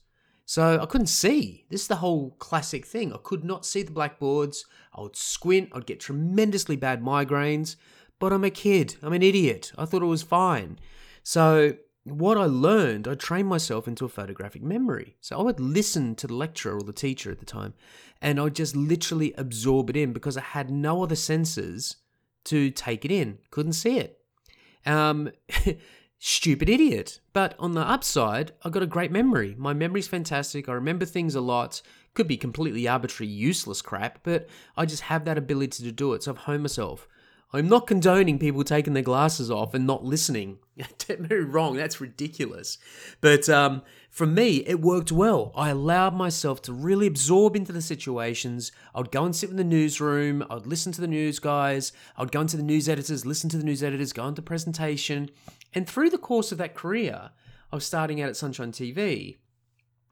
so 0.50 0.80
I 0.82 0.88
couldn't 0.88 1.06
see. 1.06 1.66
This 1.70 1.82
is 1.82 1.88
the 1.88 1.98
whole 1.98 2.32
classic 2.40 2.84
thing. 2.84 3.14
I 3.14 3.18
could 3.22 3.44
not 3.44 3.68
see 3.68 3.84
the 3.84 3.92
blackboards. 3.92 4.66
I 4.96 5.02
would 5.02 5.16
squint. 5.16 5.70
I'd 5.74 5.86
get 5.86 6.00
tremendously 6.00 6.76
bad 6.76 7.04
migraines. 7.04 7.76
But 8.18 8.34
I'm 8.34 8.44
a 8.44 8.50
kid. 8.50 8.96
I'm 9.04 9.14
an 9.14 9.22
idiot. 9.22 9.72
I 9.78 9.86
thought 9.86 10.02
it 10.02 10.08
was 10.08 10.24
fine. 10.24 10.80
So, 11.22 11.76
what 12.04 12.36
I 12.36 12.46
learned, 12.46 13.08
I 13.08 13.14
trained 13.14 13.48
myself 13.48 13.88
into 13.88 14.06
a 14.06 14.10
photographic 14.10 14.64
memory. 14.64 15.18
So, 15.22 15.38
I 15.38 15.44
would 15.44 15.60
listen 15.60 16.16
to 16.16 16.26
the 16.26 16.34
lecturer 16.34 16.78
or 16.78 16.82
the 16.82 16.94
teacher 16.94 17.30
at 17.30 17.38
the 17.38 17.46
time, 17.46 17.76
and 18.20 18.40
I'd 18.40 18.56
just 18.56 18.76
literally 18.76 19.36
absorb 19.38 19.92
it 19.92 19.98
in 19.98 20.14
because 20.14 20.36
I 20.36 20.42
had 20.42 20.72
no 20.72 21.04
other 21.04 21.16
senses 21.16 21.98
to 22.46 22.72
take 22.72 23.06
it 23.06 23.12
in. 23.12 23.38
Couldn't 23.52 23.74
see 23.74 24.00
it. 24.00 24.20
Um, 24.84 25.30
stupid 26.20 26.70
idiot. 26.70 27.20
But 27.34 27.56
on 27.58 27.72
the 27.72 27.82
upside, 27.82 28.52
I 28.64 28.70
got 28.70 28.84
a 28.84 28.88
great 28.88 29.12
memory. 29.12 29.56
My 29.58 29.74
memory's 29.74 30.08
fantastic. 30.08 30.70
I 30.70 30.74
remember 30.74 31.06
things 31.06 31.34
a 31.34 31.42
lot. 31.42 31.82
Could 32.14 32.28
be 32.28 32.38
completely 32.38 32.88
arbitrary, 32.88 33.32
useless 33.32 33.82
crap, 33.82 34.20
but 34.24 34.48
I 34.76 34.86
just 34.86 35.04
have 35.04 35.26
that 35.26 35.38
ability 35.38 35.84
to 35.84 35.92
do 35.92 36.14
it. 36.14 36.24
So 36.24 36.32
I've 36.32 36.40
honed 36.40 36.64
myself. 36.64 37.08
I'm 37.52 37.68
not 37.68 37.88
condoning 37.88 38.38
people 38.38 38.64
taking 38.64 38.94
their 38.94 39.02
glasses 39.02 39.50
off 39.50 39.74
and 39.74 39.88
not 39.88 40.06
listening. 40.06 40.60
Don't 41.08 41.30
me 41.30 41.38
wrong, 41.38 41.78
that's 41.78 42.00
ridiculous. 42.00 42.78
But 43.22 43.50
um, 43.50 43.82
for 44.12 44.28
me, 44.28 44.58
it 44.68 44.82
worked 44.82 45.12
well. 45.12 45.52
I 45.56 45.70
allowed 45.70 46.14
myself 46.14 46.62
to 46.64 46.74
really 46.74 47.08
absorb 47.08 47.56
into 47.56 47.72
the 47.72 47.82
situations. 47.82 48.72
I'd 48.94 49.10
go 49.10 49.26
and 49.26 49.36
sit 49.36 49.50
in 49.50 49.56
the 49.56 49.64
newsroom. 49.64 50.46
I'd 50.48 50.68
listen 50.68 50.92
to 50.92 51.02
the 51.02 51.08
news 51.08 51.40
guys. 51.40 51.92
I'd 52.18 52.32
go 52.32 52.42
into 52.42 52.58
the 52.58 52.62
news 52.62 52.88
editors, 52.88 53.26
listen 53.26 53.50
to 53.50 53.58
the 53.58 53.64
news 53.64 53.82
editors, 53.82 54.14
go 54.14 54.28
into 54.28 54.44
presentation. 54.44 55.32
And 55.74 55.88
through 55.88 56.10
the 56.10 56.18
course 56.18 56.52
of 56.52 56.58
that 56.58 56.76
career 56.76 57.32
of 57.72 57.84
starting 57.84 58.22
out 58.22 58.30
at 58.30 58.38
Sunshine 58.38 58.72
TV, 58.72 59.38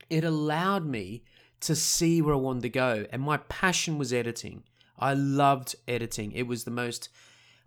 it 0.09 0.23
allowed 0.23 0.85
me 0.85 1.23
to 1.61 1.75
see 1.75 2.21
where 2.21 2.35
I 2.35 2.37
wanted 2.37 2.63
to 2.63 2.69
go. 2.69 3.05
And 3.11 3.21
my 3.21 3.37
passion 3.37 3.97
was 3.97 4.13
editing. 4.13 4.63
I 4.99 5.13
loved 5.13 5.75
editing. 5.87 6.31
It 6.31 6.47
was 6.47 6.63
the 6.63 6.71
most, 6.71 7.09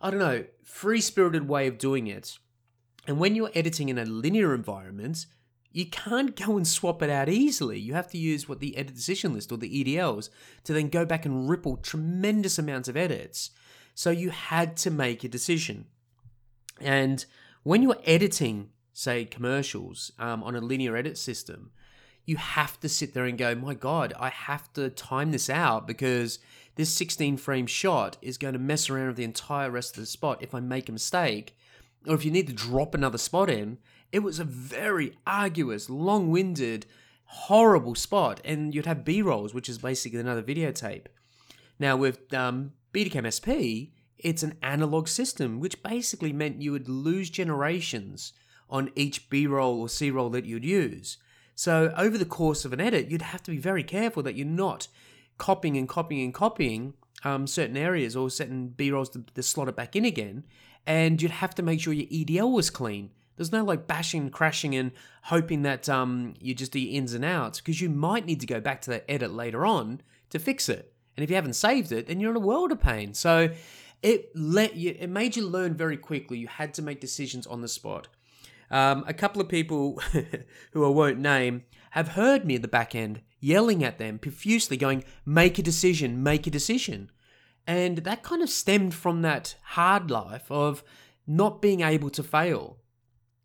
I 0.01 0.11
don't 0.11 0.21
know, 0.21 0.45
free 0.63 1.01
spirited 1.01 1.49
way 1.49 1.67
of 1.67 1.79
doing 1.79 2.07
it. 2.07 2.39
And 3.07 3.19
when 3.19 3.35
you're 3.35 3.51
editing 3.55 3.89
in 3.89 3.99
a 3.99 4.05
linear 4.05 4.55
environment, 4.55 5.27
you 5.73 5.87
can't 5.87 6.35
go 6.37 6.57
and 6.57 6.67
swap 6.67 7.03
it 7.03 7.11
out 7.11 7.29
easily. 7.29 7.79
You 7.79 7.95
have 7.95 8.09
to 8.09 8.19
use 8.19 8.49
what 8.49 8.61
the 8.61 8.77
edit 8.77 8.95
decision 8.95 9.33
list 9.33 9.53
or 9.53 9.59
the 9.59 9.85
EDLs 9.85 10.29
to 10.65 10.73
then 10.73 10.89
go 10.89 11.05
back 11.05 11.25
and 11.25 11.49
ripple 11.49 11.77
tremendous 11.77 12.59
amounts 12.59 12.89
of 12.89 12.97
edits. 12.97 13.51
So 13.95 14.11
you 14.11 14.31
had 14.31 14.77
to 14.79 14.91
make 14.91 15.23
a 15.23 15.29
decision. 15.29 15.87
And 16.81 17.25
when 17.63 17.83
you're 17.83 17.99
editing, 18.05 18.71
say, 18.93 19.25
commercials 19.25 20.13
um, 20.19 20.43
on 20.43 20.55
a 20.55 20.61
linear 20.61 20.97
edit 20.97 21.19
system, 21.19 21.71
you 22.25 22.37
have 22.37 22.79
to 22.81 22.89
sit 22.89 23.15
there 23.15 23.25
and 23.25 23.39
go, 23.39 23.55
my 23.55 23.75
God, 23.75 24.15
I 24.19 24.29
have 24.29 24.73
to 24.75 24.91
time 24.91 25.33
this 25.33 25.51
out 25.51 25.87
because 25.87 26.39
this 26.77 26.91
16 26.91 27.37
frame 27.37 27.67
shot 27.67 28.17
is 28.23 28.39
going 28.39 28.53
to 28.55 28.61
mess 28.61 28.89
around 28.89 29.09
with 29.09 29.17
the 29.17 29.25
entire 29.25 29.71
rest 29.71 29.97
of 29.97 30.03
the 30.03 30.07
spot 30.07 30.43
if 30.43 30.55
I 30.55 30.61
make 30.61 30.89
a 30.89 30.93
mistake. 30.93 31.57
Or 32.07 32.15
if 32.15 32.25
you 32.25 32.31
need 32.31 32.47
to 32.47 32.53
drop 32.53 32.95
another 32.95 33.19
spot 33.19 33.51
in, 33.51 33.79
it 34.13 34.21
was 34.21 34.39
a 34.39 34.45
very 34.45 35.19
arduous, 35.27 35.91
long 35.91 36.31
winded, 36.31 36.87
horrible 37.25 37.95
spot. 37.95 38.41
And 38.45 38.75
you'd 38.75 38.87
have 38.87 39.05
B 39.05 39.23
rolls, 39.23 39.53
which 39.53 39.69
is 39.69 39.79
basically 39.79 40.21
another 40.21 40.43
videotape. 40.43 41.07
Now, 41.79 41.97
with 41.97 42.33
um, 42.33 42.73
Betacam 42.95 43.27
SP, 43.29 43.93
it's 44.23 44.43
an 44.43 44.57
analog 44.63 45.09
system, 45.09 45.61
which 45.61 45.83
basically 45.83 46.33
meant 46.33 46.63
you 46.63 46.73
would 46.73 46.89
lose 46.89 47.31
generations 47.31 48.33
on 48.69 48.91
each 48.95 49.29
B 49.31 49.47
roll 49.47 49.81
or 49.81 49.89
C 49.89 50.11
roll 50.11 50.31
that 50.31 50.45
you'd 50.45 50.65
use. 50.65 51.19
So, 51.55 51.93
over 51.97 52.17
the 52.17 52.25
course 52.25 52.65
of 52.65 52.73
an 52.73 52.81
edit, 52.81 53.11
you'd 53.11 53.23
have 53.23 53.43
to 53.43 53.51
be 53.51 53.59
very 53.59 53.83
careful 53.83 54.23
that 54.23 54.35
you're 54.35 54.47
not 54.47 54.89
copying 55.37 55.77
and 55.77 55.89
copying 55.89 56.23
and 56.23 56.35
copying 56.35 56.95
um, 57.25 57.47
certain 57.47 57.77
areas 57.77 58.17
or 58.17 58.31
certain 58.31 58.69
B 58.69 58.91
rolls 58.91 59.11
to, 59.11 59.25
to 59.35 59.43
slot 59.43 59.69
it 59.69 59.77
back 59.77 59.97
in 59.97 60.05
again. 60.05 60.45
And 60.87 61.21
you'd 61.21 61.31
have 61.33 61.55
to 61.57 61.63
make 61.63 61.81
sure 61.81 61.93
your 61.93 62.07
EDL 62.07 62.53
was 62.53 62.71
clean. 62.71 63.11
There's 63.37 63.53
no 63.53 63.65
like 63.65 63.87
bashing, 63.87 64.23
and 64.23 64.33
crashing, 64.33 64.75
and 64.75 64.93
hoping 65.25 65.63
that 65.63 65.89
um, 65.89 66.35
you 66.41 66.55
just 66.55 66.73
do 66.73 66.79
your 66.79 66.97
ins 66.99 67.15
and 67.15 67.25
outs 67.25 67.61
because 67.61 67.81
you 67.81 67.89
might 67.89 68.27
need 68.27 68.41
to 68.41 68.47
go 68.47 68.61
back 68.61 68.83
to 68.83 68.91
that 68.91 69.05
edit 69.09 69.33
later 69.33 69.67
on 69.67 70.03
to 70.31 70.39
fix 70.39 70.69
it. 70.69 70.93
And 71.17 71.25
if 71.25 71.31
you 71.31 71.37
haven't 71.37 71.55
saved 71.55 71.93
it, 71.93 72.07
then 72.07 72.21
you're 72.21 72.31
in 72.31 72.37
a 72.37 72.41
world 72.41 72.73
of 72.73 72.81
pain. 72.81 73.13
So 73.15 73.51
it 74.03 74.31
let 74.35 74.77
you, 74.77 74.97
it 74.99 75.09
made 75.09 75.37
you 75.37 75.47
learn 75.47 75.75
very 75.75 75.97
quickly. 75.97 76.39
You 76.39 76.49
had 76.49 76.75
to 76.75 76.83
make 76.83 77.01
decisions 77.01 77.47
on 77.47 77.61
the 77.61 77.69
spot. 77.69 78.09
Um, 78.71 79.05
a 79.07 79.15
couple 79.15 79.41
of 79.41 79.49
people 79.49 80.01
who 80.73 80.85
I 80.85 80.89
won't 80.89 81.19
name 81.19 81.65
have 81.91 82.09
heard 82.09 82.45
me 82.45 82.55
at 82.55 82.63
the 82.63 82.69
back 82.69 82.95
end 82.95 83.23
yelling 83.41 83.83
at 83.83 83.99
them 83.99 84.19
profusely, 84.19 84.77
going, 84.77 85.05
"Make 85.25 85.59
a 85.59 85.63
decision, 85.63 86.23
make 86.23 86.47
a 86.47 86.51
decision," 86.51 87.11
and 87.67 87.99
that 87.99 88.23
kind 88.23 88.43
of 88.43 88.51
stemmed 88.51 88.95
from 88.95 89.23
that 89.23 89.57
hard 89.63 90.11
life 90.11 90.51
of 90.51 90.85
not 91.27 91.61
being 91.61 91.81
able 91.81 92.11
to 92.11 92.23
fail 92.23 92.81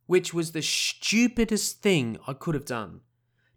which 0.07 0.33
was 0.33 0.51
the 0.51 0.61
stupidest 0.61 1.81
thing 1.81 2.17
I 2.27 2.33
could 2.33 2.55
have 2.55 2.65
done. 2.65 3.01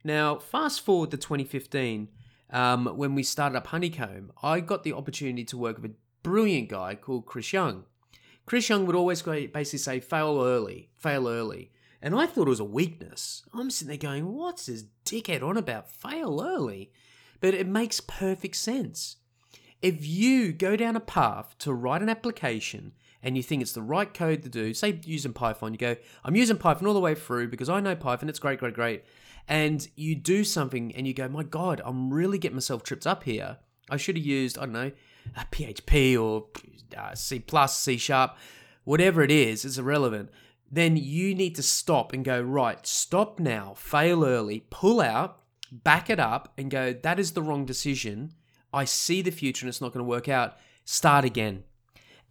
Now, 0.05 0.38
fast 0.38 0.81
forward 0.81 1.11
to 1.11 1.17
2015, 1.17 2.09
um, 2.50 2.87
when 2.97 3.14
we 3.14 3.23
started 3.23 3.57
up 3.57 3.67
Honeycomb, 3.69 4.33
I 4.43 4.61
got 4.61 4.83
the 4.83 4.95
opportunity 4.95 5.45
to 5.45 5.59
work 5.59 5.76
with 5.76 5.93
a 5.93 5.95
brilliant 6.28 6.68
guy 6.68 6.94
called 6.94 7.25
Chris 7.25 7.54
Young. 7.54 7.85
Chris 8.44 8.68
Young 8.68 8.85
would 8.87 8.97
always 8.97 9.23
basically 9.23 9.78
say, 9.78 9.99
fail 9.99 10.42
early, 10.42 10.90
fail 10.97 11.26
early. 11.26 11.70
And 12.02 12.14
I 12.14 12.26
thought 12.26 12.47
it 12.47 12.50
was 12.50 12.61
a 12.61 12.64
weakness. 12.64 13.42
I'm 13.54 13.70
sitting 13.70 13.88
there 13.88 14.11
going, 14.11 14.32
what's 14.32 14.66
this 14.66 14.85
dickhead 15.06 15.42
on 15.42 15.56
about? 15.56 15.90
Fail 15.90 16.42
early. 16.42 16.92
But 17.40 17.54
it 17.54 17.66
makes 17.66 18.00
perfect 18.00 18.56
sense. 18.56 19.16
If 19.80 20.06
you 20.06 20.52
go 20.52 20.76
down 20.76 20.97
a 20.97 21.00
path 21.00 21.56
to 21.61 21.73
write 21.73 22.02
an 22.02 22.08
application 22.11 22.92
and 23.23 23.37
you 23.37 23.42
think 23.42 23.62
it's 23.62 23.73
the 23.73 23.82
right 23.82 24.12
code 24.12 24.42
to 24.42 24.49
do, 24.49 24.75
say 24.75 25.00
using 25.04 25.32
Python, 25.32 25.73
you 25.73 25.78
go, 25.78 25.97
I'm 26.25 26.37
using 26.37 26.58
Python 26.58 26.87
all 26.87 26.94
the 26.94 27.00
way 27.00 27.14
through 27.14 27.49
because 27.49 27.70
I 27.70 27.80
know 27.80 27.97
Python, 27.97 28.28
it's 28.28 28.38
great, 28.38 28.58
great, 28.58 28.75
great. 28.75 29.04
And 29.49 29.88
you 29.97 30.14
do 30.14 30.44
something 30.44 30.94
and 30.94 31.06
you 31.06 31.14
go, 31.14 31.26
my 31.28 31.42
God, 31.42 31.80
I'm 31.85 32.12
really 32.12 32.38
getting 32.38 32.56
myself 32.56 32.82
tripped 32.82 33.06
up 33.06 33.25
here. 33.25 33.58
I 33.90 33.97
should 33.97 34.18
have 34.18 34.26
used, 34.26 34.58
I 34.58 34.66
don't 34.66 34.73
know, 34.73 34.92
PHP 35.52 36.20
or 36.20 36.47
uh, 36.97 37.14
C 37.14 37.38
plus, 37.38 37.78
C 37.78 37.97
sharp, 37.97 38.37
whatever 38.85 39.23
it 39.23 39.30
is, 39.30 39.64
is, 39.64 39.78
irrelevant. 39.78 40.30
Then 40.70 40.97
you 40.97 41.35
need 41.35 41.54
to 41.56 41.62
stop 41.62 42.12
and 42.12 42.25
go, 42.25 42.40
right, 42.40 42.87
stop 42.87 43.38
now, 43.38 43.75
fail 43.75 44.25
early, 44.25 44.64
pull 44.70 45.00
out, 45.00 45.40
back 45.73 46.11
it 46.11 46.20
up, 46.20 46.52
and 46.58 46.70
go, 46.70 46.92
that 46.92 47.18
is 47.18 47.32
the 47.32 47.42
wrong 47.42 47.64
decision. 47.64 48.32
I 48.73 48.85
see 48.85 49.23
the 49.23 49.30
future 49.30 49.64
and 49.64 49.68
it's 49.68 49.80
not 49.80 49.92
going 49.92 50.04
to 50.04 50.08
work 50.08 50.28
out. 50.28 50.56
Start 50.85 51.25
again. 51.25 51.64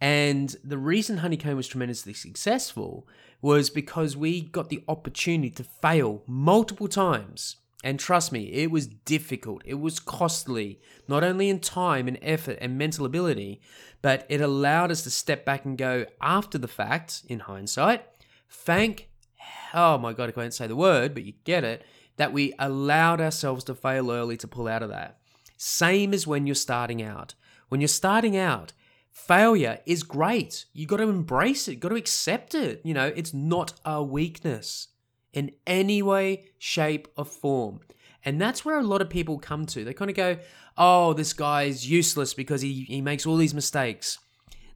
And 0.00 0.54
the 0.62 0.78
reason 0.78 1.18
Honeycomb 1.18 1.56
was 1.56 1.66
tremendously 1.66 2.14
successful 2.14 3.08
was 3.40 3.70
because 3.70 4.16
we 4.16 4.40
got 4.40 4.68
the 4.68 4.84
opportunity 4.88 5.50
to 5.50 5.64
fail 5.64 6.22
multiple 6.26 6.88
times. 6.88 7.56
And 7.84 8.00
trust 8.00 8.32
me, 8.32 8.52
it 8.52 8.72
was 8.72 8.88
difficult. 8.88 9.62
It 9.64 9.74
was 9.74 10.00
costly, 10.00 10.80
not 11.06 11.22
only 11.22 11.48
in 11.48 11.60
time 11.60 12.08
and 12.08 12.18
effort 12.22 12.58
and 12.60 12.76
mental 12.76 13.06
ability, 13.06 13.60
but 14.02 14.26
it 14.28 14.40
allowed 14.40 14.90
us 14.90 15.02
to 15.04 15.10
step 15.10 15.44
back 15.44 15.64
and 15.64 15.78
go 15.78 16.06
after 16.20 16.58
the 16.58 16.66
fact, 16.66 17.22
in 17.28 17.40
hindsight, 17.40 18.04
thank, 18.48 19.08
oh 19.72 19.96
my 19.96 20.12
God, 20.12 20.28
I 20.28 20.32
can't 20.32 20.52
say 20.54 20.66
the 20.66 20.74
word, 20.74 21.14
but 21.14 21.24
you 21.24 21.34
get 21.44 21.62
it, 21.62 21.84
that 22.16 22.32
we 22.32 22.52
allowed 22.58 23.20
ourselves 23.20 23.62
to 23.64 23.76
fail 23.76 24.10
early 24.10 24.36
to 24.38 24.48
pull 24.48 24.66
out 24.66 24.82
of 24.82 24.88
that. 24.88 25.18
Same 25.56 26.12
as 26.12 26.26
when 26.26 26.46
you're 26.46 26.56
starting 26.56 27.00
out. 27.00 27.34
When 27.68 27.80
you're 27.80 27.88
starting 27.88 28.36
out, 28.36 28.72
failure 29.12 29.78
is 29.86 30.02
great. 30.02 30.64
You 30.72 30.86
got 30.86 30.96
to 30.96 31.04
embrace 31.04 31.68
it, 31.68 31.72
you 31.72 31.78
got 31.78 31.90
to 31.90 31.94
accept 31.94 32.56
it. 32.56 32.80
You 32.82 32.94
know, 32.94 33.12
it's 33.14 33.32
not 33.32 33.74
a 33.84 34.02
weakness 34.02 34.88
in 35.32 35.52
any 35.66 36.02
way, 36.02 36.44
shape, 36.58 37.08
or 37.16 37.24
form. 37.24 37.80
And 38.24 38.40
that's 38.40 38.64
where 38.64 38.78
a 38.78 38.82
lot 38.82 39.00
of 39.00 39.10
people 39.10 39.38
come 39.38 39.66
to. 39.66 39.84
They 39.84 39.94
kind 39.94 40.10
of 40.10 40.16
go, 40.16 40.38
oh, 40.76 41.12
this 41.12 41.32
guy's 41.32 41.88
useless 41.88 42.34
because 42.34 42.62
he, 42.62 42.84
he 42.84 43.00
makes 43.00 43.26
all 43.26 43.36
these 43.36 43.54
mistakes. 43.54 44.18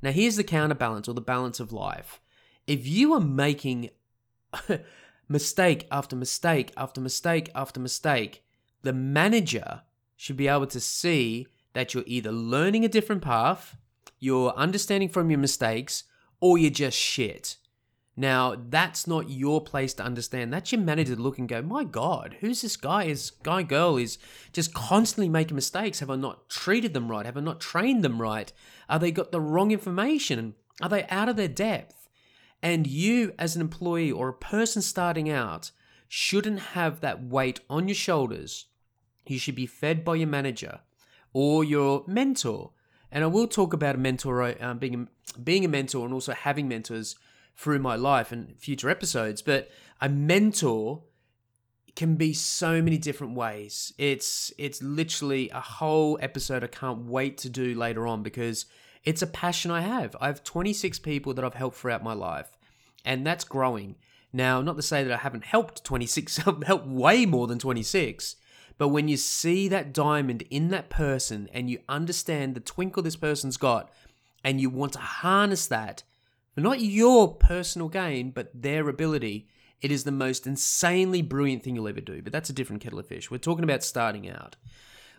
Now, 0.01 0.13
here's 0.13 0.37
the 0.37 0.45
counterbalance 0.45 1.09
or 1.09 1.15
the 1.15 1.21
balance 1.21 1.61
of 1.61 1.73
life. 1.73 2.21
If 2.67 2.87
you 2.87 3.13
are 3.15 3.21
making 3.21 3.91
mistake 5.29 5.87
after 5.91 6.17
mistake 6.17 6.73
after 6.77 7.01
mistake 7.01 7.51
after 7.55 7.81
mistake, 7.81 8.45
the 8.83 8.93
manager 8.93 9.83
should 10.17 10.37
be 10.37 10.49
able 10.49 10.67
to 10.69 10.81
see 10.81 11.47
that 11.73 11.95
you're 11.95 12.05
either 12.07 12.33
learning 12.33 12.85
a 12.85 12.89
different 12.89 13.23
path 13.23 13.77
you're 14.23 14.55
understanding 14.55 15.09
from 15.09 15.31
your 15.31 15.41
mistakes, 15.41 16.05
or 16.41 16.57
you're 16.57 16.71
just 16.71 16.97
shit. 16.97 17.57
Now, 18.15 18.57
that's 18.69 19.07
not 19.07 19.31
your 19.31 19.63
place 19.63 19.95
to 19.95 20.05
understand. 20.05 20.53
That's 20.53 20.71
your 20.71 20.83
manager 20.83 21.17
to 21.17 21.23
look 21.23 21.39
and 21.39 21.49
go, 21.49 21.63
my 21.63 21.83
God, 21.83 22.37
who's 22.41 22.61
this 22.61 22.77
guy? 22.77 23.05
Is 23.05 23.31
guy, 23.43 23.63
girl 23.63 23.97
is 23.97 24.19
just 24.53 24.75
constantly 24.75 25.31
making 25.31 25.55
mistakes. 25.55 26.01
Have 26.01 26.11
I 26.11 26.17
not 26.17 26.51
treated 26.51 26.93
them 26.93 27.11
right? 27.11 27.25
Have 27.25 27.39
I 27.39 27.41
not 27.41 27.61
trained 27.61 28.05
them 28.05 28.21
right? 28.21 28.53
Are 28.89 28.99
they 28.99 29.11
got 29.11 29.33
the 29.33 29.41
wrong 29.41 29.71
information? 29.71 30.55
Are 30.83 30.91
they 30.91 31.07
out 31.09 31.31
of 31.31 31.37
their 31.37 31.49
depth? 31.49 32.09
And 32.63 32.87
you, 32.87 33.33
as 33.39 33.57
an 33.57 33.63
employee 33.63 34.13
or 34.13 34.29
a 34.29 34.35
person 34.35 34.83
starting 34.83 35.31
out, 35.31 35.71
shouldn't 36.07 36.61
have 36.61 37.01
that 37.01 37.25
weight 37.25 37.61
on 37.71 37.89
your 37.89 37.95
shoulders. 37.95 38.67
You 39.27 39.39
should 39.39 39.55
be 39.55 39.67
fed 39.67 40.05
by 40.05 40.17
your 40.17 40.29
manager 40.29 40.81
or 41.33 41.65
your 41.65 42.05
mentor 42.07 42.73
and 43.13 43.23
I 43.23 43.27
will 43.27 43.47
talk 43.47 43.75
about 43.75 43.95
a 43.95 43.99
mentor, 43.99 44.57
um, 44.65 44.79
being 44.79 44.95
a, 44.95 45.39
being 45.39 45.67
a 45.67 45.69
mentor, 45.69 46.07
and 46.07 46.15
also 46.15 46.33
having 46.33 46.67
mentors 46.67 47.15
through 47.57 47.79
my 47.79 47.97
life 47.97 48.33
and 48.33 48.59
future 48.59 48.91
episodes. 48.91 49.43
But 49.43 49.71
a 50.01 50.09
mentor 50.09 51.03
can 51.95 52.17
be 52.17 52.33
so 52.33 52.81
many 52.81 52.99
different 52.99 53.35
ways. 53.35 53.93
It's 53.99 54.53
it's 54.59 54.83
literally 54.83 55.51
a 55.51 55.61
whole 55.61 56.19
episode 56.23 56.65
I 56.65 56.69
can't 56.69 57.07
wait 57.07 57.39
to 57.39 57.49
do 57.49 57.75
later 57.75 58.07
on 58.07 58.23
because 58.23 58.67
it's 59.05 59.23
a 59.23 59.27
passion 59.27 59.71
I 59.71 59.83
have. 59.83 60.17
I 60.21 60.29
have 60.29 60.45
26 60.45 60.99
people 61.01 61.35
that 61.35 61.45
I've 61.45 61.55
helped 61.55 61.77
throughout 61.77 62.03
my 62.03 62.15
life, 62.15 62.57
and 63.05 63.27
that's 63.27 63.45
growing. 63.45 63.97
Now, 64.33 64.63
not 64.63 64.77
to 64.77 64.83
say 64.83 65.05
that 65.05 65.13
I 65.13 65.19
haven't 65.19 65.45
helped 65.45 65.85
26, 65.85 66.39
I've 66.47 66.63
helped 66.63 66.87
way 66.87 67.27
more 67.27 67.47
than 67.47 67.59
26, 67.59 68.37
but 68.79 68.89
when 68.89 69.09
you 69.09 69.19
see 69.19 69.69
that 69.69 69.93
diamond 69.93 70.45
in 70.49 70.69
that 70.69 70.89
person 70.89 71.49
and 71.53 71.69
you 71.69 71.81
understand 71.89 72.55
the 72.55 72.61
twinkle 72.61 73.03
this 73.03 73.17
person's 73.17 73.59
got, 73.59 73.93
and 74.43 74.61
you 74.61 74.71
want 74.71 74.95
to 74.95 74.99
harness 74.99 75.67
that 75.67 76.03
not 76.57 76.81
your 76.81 77.35
personal 77.35 77.89
gain, 77.89 78.31
but 78.31 78.51
their 78.55 78.89
ability, 78.89 79.49
it 79.81 79.91
is 79.91 80.05
the 80.05 80.13
most 80.13 80.47
insanely 80.47 81.23
brilliant 81.23 81.63
thing 81.63 81.75
you'll 81.75 81.89
ever 81.89 82.01
do. 82.01 82.23
But 82.23 82.33
that's 82.33 82.51
a 82.51 82.53
different 82.53 82.83
kettle 82.83 82.99
of 82.99 83.07
fish. 83.07 83.31
We're 83.31 83.39
talking 83.39 83.65
about 83.65 83.83
starting 83.83 84.29
out. 84.29 84.57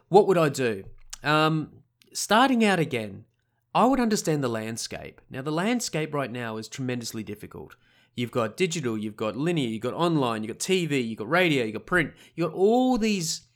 What 0.10 0.28
would 0.28 0.38
I 0.38 0.50
do? 0.50 0.84
Um, 1.24 1.84
starting 2.14 2.64
out 2.64 2.80
again, 2.80 3.26
I 3.74 3.86
would 3.86 4.00
understand 4.00 4.44
the 4.44 4.50
landscape. 4.50 5.22
Now, 5.30 5.42
the 5.42 5.52
landscape 5.52 6.14
right 6.14 6.32
now 6.32 6.58
is 6.58 6.68
tremendously 6.68 7.24
difficult. 7.24 7.76
You've 8.16 8.32
got 8.32 8.56
digital, 8.56 8.96
you've 8.96 9.16
got 9.16 9.36
linear, 9.36 9.68
you've 9.68 9.82
got 9.82 9.96
online, 9.96 10.44
you've 10.44 10.56
got 10.56 10.60
TV, 10.60 11.08
you've 11.08 11.18
got 11.18 11.30
radio, 11.30 11.64
you've 11.64 11.74
got 11.74 11.88
print, 11.88 12.14
you've 12.36 12.52
got 12.52 12.56
all 12.56 13.00
these 13.00 13.48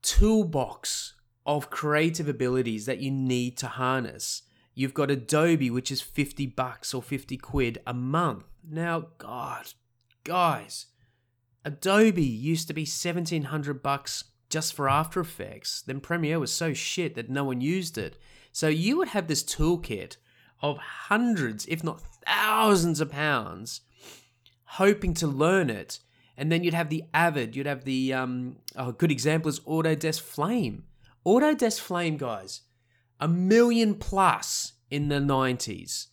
toolbox 0.00 1.14
of 1.44 1.68
creative 1.68 2.28
abilities 2.28 2.86
that 2.86 3.00
you 3.00 3.10
need 3.10 3.58
to 3.58 3.66
harness. 3.66 4.42
You've 4.74 4.94
got 4.94 5.10
Adobe, 5.10 5.70
which 5.70 5.90
is 5.90 6.00
50 6.00 6.46
bucks 6.46 6.94
or 6.94 7.02
50 7.02 7.36
quid 7.36 7.78
a 7.86 7.92
month. 7.92 8.44
Now, 8.68 9.08
God, 9.18 9.74
guys, 10.24 10.86
Adobe 11.64 12.22
used 12.22 12.68
to 12.68 12.74
be 12.74 12.82
1700 12.82 13.82
bucks 13.82 14.24
just 14.48 14.74
for 14.74 14.88
After 14.88 15.20
Effects. 15.20 15.82
Then 15.82 16.00
Premiere 16.00 16.38
was 16.38 16.52
so 16.52 16.72
shit 16.72 17.14
that 17.14 17.30
no 17.30 17.44
one 17.44 17.60
used 17.60 17.98
it. 17.98 18.18
So 18.52 18.68
you 18.68 18.96
would 18.98 19.08
have 19.08 19.26
this 19.26 19.42
toolkit 19.42 20.16
of 20.60 20.78
hundreds, 20.78 21.66
if 21.66 21.82
not 21.82 22.02
thousands 22.24 23.00
of 23.00 23.10
pounds, 23.10 23.80
hoping 24.64 25.14
to 25.14 25.26
learn 25.26 25.70
it. 25.70 25.98
And 26.36 26.50
then 26.50 26.64
you'd 26.64 26.74
have 26.74 26.88
the 26.88 27.04
Avid, 27.12 27.54
you'd 27.56 27.66
have 27.66 27.84
the, 27.84 28.12
um, 28.12 28.56
oh, 28.76 28.92
good 28.92 29.10
example 29.10 29.48
is 29.48 29.60
Autodesk 29.60 30.20
Flame. 30.20 30.84
Autodesk 31.26 31.80
Flame, 31.80 32.16
guys, 32.16 32.62
a 33.22 33.28
million 33.28 33.94
plus 33.94 34.72
in 34.90 35.08
the 35.08 35.20
90s. 35.20 36.08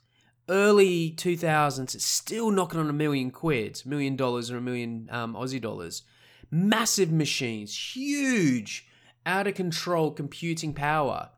Early 0.47 1.11
2000s, 1.17 1.95
it's 1.95 2.05
still 2.05 2.51
knocking 2.51 2.79
on 2.79 2.87
a 2.87 2.93
million 2.93 3.31
quid, 3.31 3.81
million 3.83 4.15
dollars 4.15 4.51
or 4.51 4.57
a 4.57 4.61
million 4.61 5.09
um, 5.11 5.33
Aussie 5.33 5.59
dollars. 5.59 6.03
Massive 6.51 7.11
machines, 7.11 7.95
huge, 7.95 8.87
out 9.25 9.47
of 9.47 9.55
control 9.55 10.11
computing 10.11 10.71
power. 10.75 11.31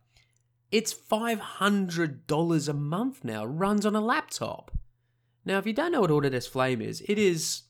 It's 0.73 0.93
$500 0.93 2.67
a 2.67 2.73
month 2.73 3.23
now, 3.23 3.45
runs 3.45 3.85
on 3.85 3.95
a 3.95 4.01
laptop. 4.01 4.71
Now, 5.45 5.57
if 5.57 5.65
you 5.65 5.71
don't 5.71 5.93
know 5.93 6.01
what 6.01 6.09
Autodesk 6.09 6.49
Flame 6.49 6.81
is, 6.81 7.01
it 7.07 7.17
is 7.17 7.61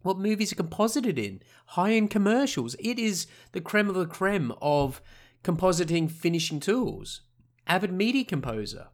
what 0.00 0.18
movies 0.18 0.50
are 0.50 0.56
composited 0.56 1.18
in, 1.18 1.42
high 1.66 1.92
end 1.92 2.10
commercials. 2.10 2.74
It 2.78 2.98
is 2.98 3.26
the 3.52 3.60
creme 3.60 3.90
of 3.90 3.96
the 3.96 4.06
creme 4.06 4.54
of 4.62 5.02
compositing 5.42 6.10
finishing 6.10 6.58
tools. 6.58 7.20
Avid 7.66 7.92
Media 7.92 8.24
Composer. 8.24 8.88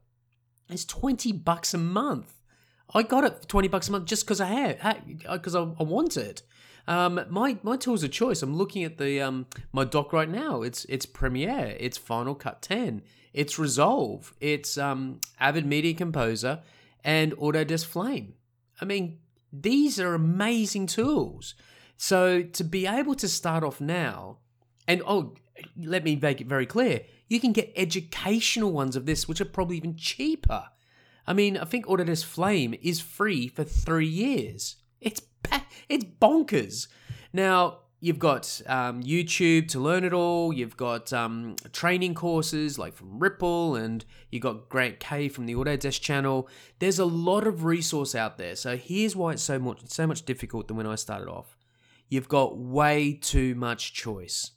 It's 0.69 0.85
20 0.85 1.33
bucks 1.33 1.75
a 1.75 1.79
month. 1.79 2.35
I 2.95 3.03
got 3.03 3.25
it 3.25 3.41
for 3.41 3.47
20 3.47 3.69
bucks 3.69 3.89
a 3.89 3.93
month 3.93 4.07
just 4.07 4.25
because 4.25 4.41
I 4.41 4.47
have, 4.47 5.05
because 5.31 5.55
I, 5.55 5.61
I 5.61 5.83
want 5.83 6.17
it. 6.17 6.43
Um, 6.89 7.21
my 7.29 7.59
my 7.63 7.77
tools 7.77 8.03
of 8.03 8.11
choice. 8.11 8.43
I'm 8.43 8.57
looking 8.57 8.85
at 8.85 8.99
the 8.99 9.21
um, 9.21 9.47
my 9.73 9.85
dock 9.85 10.13
right 10.13 10.29
now. 10.29 10.63
It's 10.63 10.85
it's 10.87 11.07
Premiere. 11.07 11.77
It's 11.79 11.99
Final 11.99 12.35
Cut 12.35 12.63
10. 12.63 13.03
It's 13.33 13.59
Resolve. 13.59 14.35
It's 14.41 14.77
um, 14.77 15.21
Avid 15.39 15.67
Media 15.67 15.95
Composer 15.95 16.61
and 17.05 17.33
Autodesk 17.37 17.85
Flame. 17.85 18.35
I 18.81 18.85
mean, 18.87 19.19
these 19.53 20.01
are 20.01 20.15
amazing 20.15 20.87
tools. 20.87 21.55
So 21.97 22.43
to 22.43 22.65
be 22.65 22.87
able 22.87 23.15
to 23.17 23.29
start 23.29 23.63
off 23.63 23.81
now, 23.81 24.39
and 24.89 25.03
oh, 25.07 25.35
let 25.77 26.03
me 26.03 26.17
make 26.17 26.41
it 26.41 26.47
very 26.47 26.67
clear, 26.67 27.03
you 27.31 27.41
can 27.41 27.53
get 27.53 27.73
educational 27.75 28.73
ones 28.73 28.97
of 28.97 29.07
this, 29.07 29.27
which 29.27 29.41
are 29.41 29.47
probably 29.47 29.79
even 29.79 29.97
cheaper. 29.97 30.65
I 31.27 31.33
mean, 31.33 31.57
I 31.57 31.65
think 31.65 31.87
Autodesk 31.87 32.25
Flame 32.25 32.75
is 32.83 33.01
free 33.01 33.49
for 33.49 33.65
three 33.65 34.07
years. 34.07 34.77
It's 35.01 35.23
it's 35.89 36.05
bonkers. 36.05 36.89
Now, 37.33 37.79
You've 38.03 38.19
got 38.19 38.63
um, 38.67 39.03
YouTube 39.03 39.69
to 39.69 39.79
learn 39.79 40.05
it 40.05 40.15
all. 40.15 40.55
You've 40.55 40.77
got 40.79 41.13
um, 41.13 41.57
training 41.71 42.15
courses 42.15 42.79
like 42.79 42.95
from 42.95 43.19
Ripple, 43.19 43.77
and 43.77 44.03
you've 44.31 44.43
got 44.43 44.71
Grant 44.71 45.01
Kay 45.01 45.29
from 45.29 45.45
the 45.45 45.55
Autodesk 45.55 46.01
channel. 46.01 46.49
There's 46.79 46.99
a 46.99 47.05
lot 47.05 47.47
of 47.47 47.65
resource 47.67 48.15
out 48.15 48.39
there. 48.39 48.57
So 48.57 48.79
here's 48.79 49.15
why 49.15 49.33
it's 49.33 49.43
so 49.43 49.59
much 49.59 49.81
so 49.89 50.07
much 50.07 50.25
difficult 50.25 50.69
than 50.69 50.79
when 50.79 50.87
I 50.87 50.95
started 50.95 51.29
off. 51.29 51.59
You've 52.09 52.29
got 52.29 52.57
way 52.57 53.13
too 53.13 53.55
much 53.55 53.93
choice, 53.93 54.53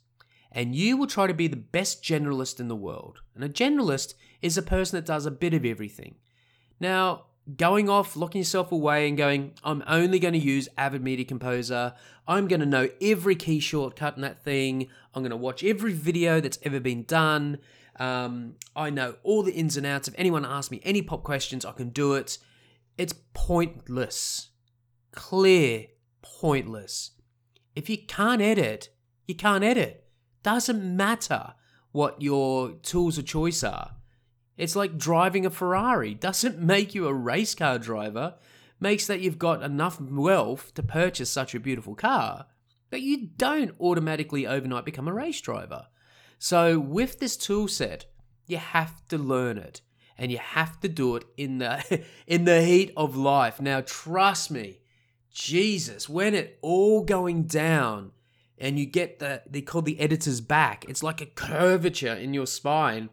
and 0.54 0.74
you 0.74 0.96
will 0.96 1.08
try 1.08 1.26
to 1.26 1.34
be 1.34 1.48
the 1.48 1.56
best 1.56 2.02
generalist 2.02 2.60
in 2.60 2.68
the 2.68 2.76
world. 2.76 3.20
And 3.34 3.42
a 3.42 3.48
generalist 3.48 4.14
is 4.40 4.56
a 4.56 4.62
person 4.62 4.96
that 4.96 5.04
does 5.04 5.26
a 5.26 5.30
bit 5.32 5.52
of 5.52 5.64
everything. 5.64 6.14
Now, 6.78 7.24
going 7.56 7.88
off, 7.88 8.16
locking 8.16 8.40
yourself 8.40 8.70
away, 8.70 9.08
and 9.08 9.18
going, 9.18 9.54
I'm 9.64 9.82
only 9.88 10.20
going 10.20 10.34
to 10.34 10.40
use 10.40 10.68
Avid 10.78 11.02
Media 11.02 11.24
Composer. 11.24 11.94
I'm 12.28 12.46
going 12.46 12.60
to 12.60 12.66
know 12.66 12.88
every 13.02 13.34
key 13.34 13.58
shortcut 13.58 14.14
in 14.14 14.22
that 14.22 14.44
thing. 14.44 14.88
I'm 15.12 15.22
going 15.22 15.30
to 15.30 15.36
watch 15.36 15.64
every 15.64 15.92
video 15.92 16.40
that's 16.40 16.58
ever 16.62 16.78
been 16.78 17.02
done. 17.02 17.58
Um, 17.98 18.54
I 18.76 18.90
know 18.90 19.16
all 19.24 19.42
the 19.42 19.52
ins 19.52 19.76
and 19.76 19.86
outs. 19.86 20.08
If 20.08 20.14
anyone 20.16 20.44
asks 20.44 20.70
me 20.70 20.80
any 20.84 21.02
pop 21.02 21.24
questions, 21.24 21.64
I 21.64 21.72
can 21.72 21.90
do 21.90 22.14
it. 22.14 22.38
It's 22.96 23.14
pointless. 23.34 24.50
Clear, 25.12 25.86
pointless. 26.22 27.10
If 27.74 27.90
you 27.90 27.98
can't 27.98 28.40
edit, 28.40 28.90
you 29.26 29.34
can't 29.34 29.64
edit. 29.64 30.03
Doesn't 30.44 30.96
matter 30.96 31.54
what 31.90 32.22
your 32.22 32.72
tools 32.82 33.18
of 33.18 33.26
choice 33.26 33.64
are. 33.64 33.96
It's 34.56 34.76
like 34.76 34.96
driving 34.96 35.44
a 35.44 35.50
Ferrari. 35.50 36.14
Doesn't 36.14 36.58
make 36.74 36.94
you 36.94 37.08
a 37.08 37.14
race 37.14 37.56
car 37.56 37.78
driver, 37.80 38.34
makes 38.78 39.08
that 39.08 39.20
you've 39.20 39.38
got 39.38 39.62
enough 39.62 40.00
wealth 40.00 40.72
to 40.74 40.82
purchase 40.82 41.30
such 41.30 41.54
a 41.54 41.60
beautiful 41.60 41.96
car, 41.96 42.46
but 42.90 43.00
you 43.00 43.30
don't 43.36 43.74
automatically 43.80 44.46
overnight 44.46 44.84
become 44.84 45.08
a 45.08 45.12
race 45.12 45.40
driver. 45.40 45.86
So 46.38 46.78
with 46.78 47.18
this 47.18 47.36
tool 47.36 47.66
set, 47.66 48.06
you 48.46 48.58
have 48.58 49.06
to 49.08 49.18
learn 49.18 49.58
it 49.58 49.80
and 50.18 50.30
you 50.30 50.38
have 50.38 50.78
to 50.80 50.88
do 50.88 51.16
it 51.16 51.24
in 51.36 51.58
the 51.58 52.04
in 52.26 52.44
the 52.44 52.62
heat 52.62 52.92
of 52.96 53.16
life. 53.16 53.60
Now 53.60 53.80
trust 53.80 54.50
me, 54.50 54.80
Jesus, 55.32 56.08
when 56.08 56.34
it 56.34 56.58
all 56.60 57.02
going 57.02 57.44
down 57.44 58.12
and 58.58 58.78
you 58.78 58.86
get 58.86 59.18
the 59.18 59.42
they 59.48 59.60
call 59.60 59.82
the 59.82 60.00
editor's 60.00 60.40
back, 60.40 60.84
it's 60.88 61.02
like 61.02 61.20
a 61.20 61.26
curvature 61.26 62.14
in 62.14 62.34
your 62.34 62.46
spine 62.46 63.10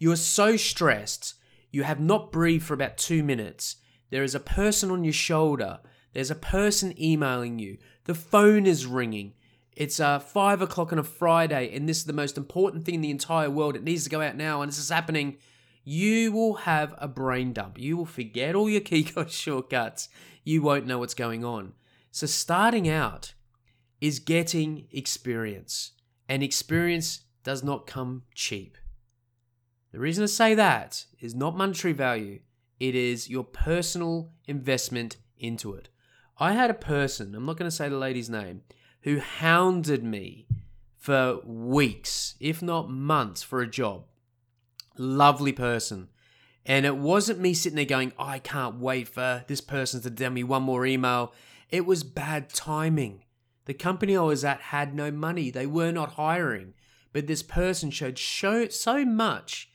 you 0.00 0.10
are 0.10 0.16
so 0.16 0.56
stressed, 0.56 1.34
you 1.70 1.82
have 1.82 2.00
not 2.00 2.32
breathed 2.32 2.64
for 2.64 2.74
about 2.74 2.96
two 2.96 3.22
minutes. 3.22 3.76
There 4.08 4.24
is 4.24 4.34
a 4.34 4.40
person 4.40 4.90
on 4.90 5.04
your 5.04 5.12
shoulder. 5.12 5.80
There's 6.14 6.30
a 6.30 6.34
person 6.34 7.00
emailing 7.00 7.58
you. 7.58 7.76
The 8.04 8.14
phone 8.14 8.66
is 8.66 8.86
ringing. 8.86 9.34
It's 9.76 10.00
uh, 10.00 10.18
five 10.18 10.62
o'clock 10.62 10.92
on 10.92 10.98
a 10.98 11.04
Friday, 11.04 11.70
and 11.76 11.86
this 11.86 11.98
is 11.98 12.04
the 12.04 12.14
most 12.14 12.38
important 12.38 12.84
thing 12.84 12.96
in 12.96 13.00
the 13.02 13.10
entire 13.10 13.50
world. 13.50 13.76
It 13.76 13.84
needs 13.84 14.04
to 14.04 14.10
go 14.10 14.22
out 14.22 14.36
now, 14.36 14.62
and 14.62 14.70
this 14.70 14.78
is 14.78 14.88
happening. 14.88 15.36
You 15.84 16.32
will 16.32 16.54
have 16.54 16.94
a 16.96 17.06
brain 17.06 17.52
dump. 17.52 17.78
You 17.78 17.98
will 17.98 18.06
forget 18.06 18.54
all 18.54 18.70
your 18.70 18.80
keycode 18.80 19.30
shortcuts. 19.30 20.08
You 20.44 20.62
won't 20.62 20.86
know 20.86 20.98
what's 20.98 21.14
going 21.14 21.44
on. 21.44 21.74
So, 22.10 22.26
starting 22.26 22.88
out 22.88 23.34
is 24.00 24.18
getting 24.18 24.86
experience, 24.90 25.92
and 26.28 26.42
experience 26.42 27.20
does 27.44 27.62
not 27.62 27.86
come 27.86 28.22
cheap. 28.34 28.76
The 29.92 29.98
reason 29.98 30.22
I 30.22 30.26
say 30.26 30.54
that 30.54 31.04
is 31.20 31.34
not 31.34 31.56
monetary 31.56 31.92
value, 31.92 32.40
it 32.78 32.94
is 32.94 33.28
your 33.28 33.44
personal 33.44 34.30
investment 34.46 35.16
into 35.38 35.74
it. 35.74 35.88
I 36.38 36.52
had 36.52 36.70
a 36.70 36.74
person, 36.74 37.34
I'm 37.34 37.44
not 37.44 37.56
going 37.56 37.70
to 37.70 37.76
say 37.76 37.88
the 37.88 37.98
lady's 37.98 38.30
name, 38.30 38.62
who 39.02 39.18
hounded 39.18 40.04
me 40.04 40.46
for 40.96 41.40
weeks, 41.44 42.34
if 42.40 42.62
not 42.62 42.90
months, 42.90 43.42
for 43.42 43.60
a 43.60 43.66
job. 43.66 44.04
Lovely 44.96 45.52
person. 45.52 46.08
And 46.64 46.84
it 46.86 46.96
wasn't 46.96 47.40
me 47.40 47.54
sitting 47.54 47.76
there 47.76 47.84
going, 47.84 48.12
I 48.18 48.38
can't 48.38 48.78
wait 48.78 49.08
for 49.08 49.44
this 49.48 49.60
person 49.60 50.02
to 50.02 50.14
send 50.16 50.34
me 50.34 50.44
one 50.44 50.62
more 50.62 50.86
email. 50.86 51.32
It 51.70 51.86
was 51.86 52.04
bad 52.04 52.50
timing. 52.50 53.24
The 53.70 53.74
company 53.74 54.16
I 54.16 54.22
was 54.22 54.44
at 54.44 54.60
had 54.60 54.96
no 54.96 55.12
money, 55.12 55.48
they 55.48 55.64
were 55.64 55.92
not 55.92 56.14
hiring. 56.14 56.74
But 57.12 57.28
this 57.28 57.44
person 57.44 57.92
showed 57.92 58.18
so, 58.18 58.66
so 58.66 59.04
much 59.04 59.70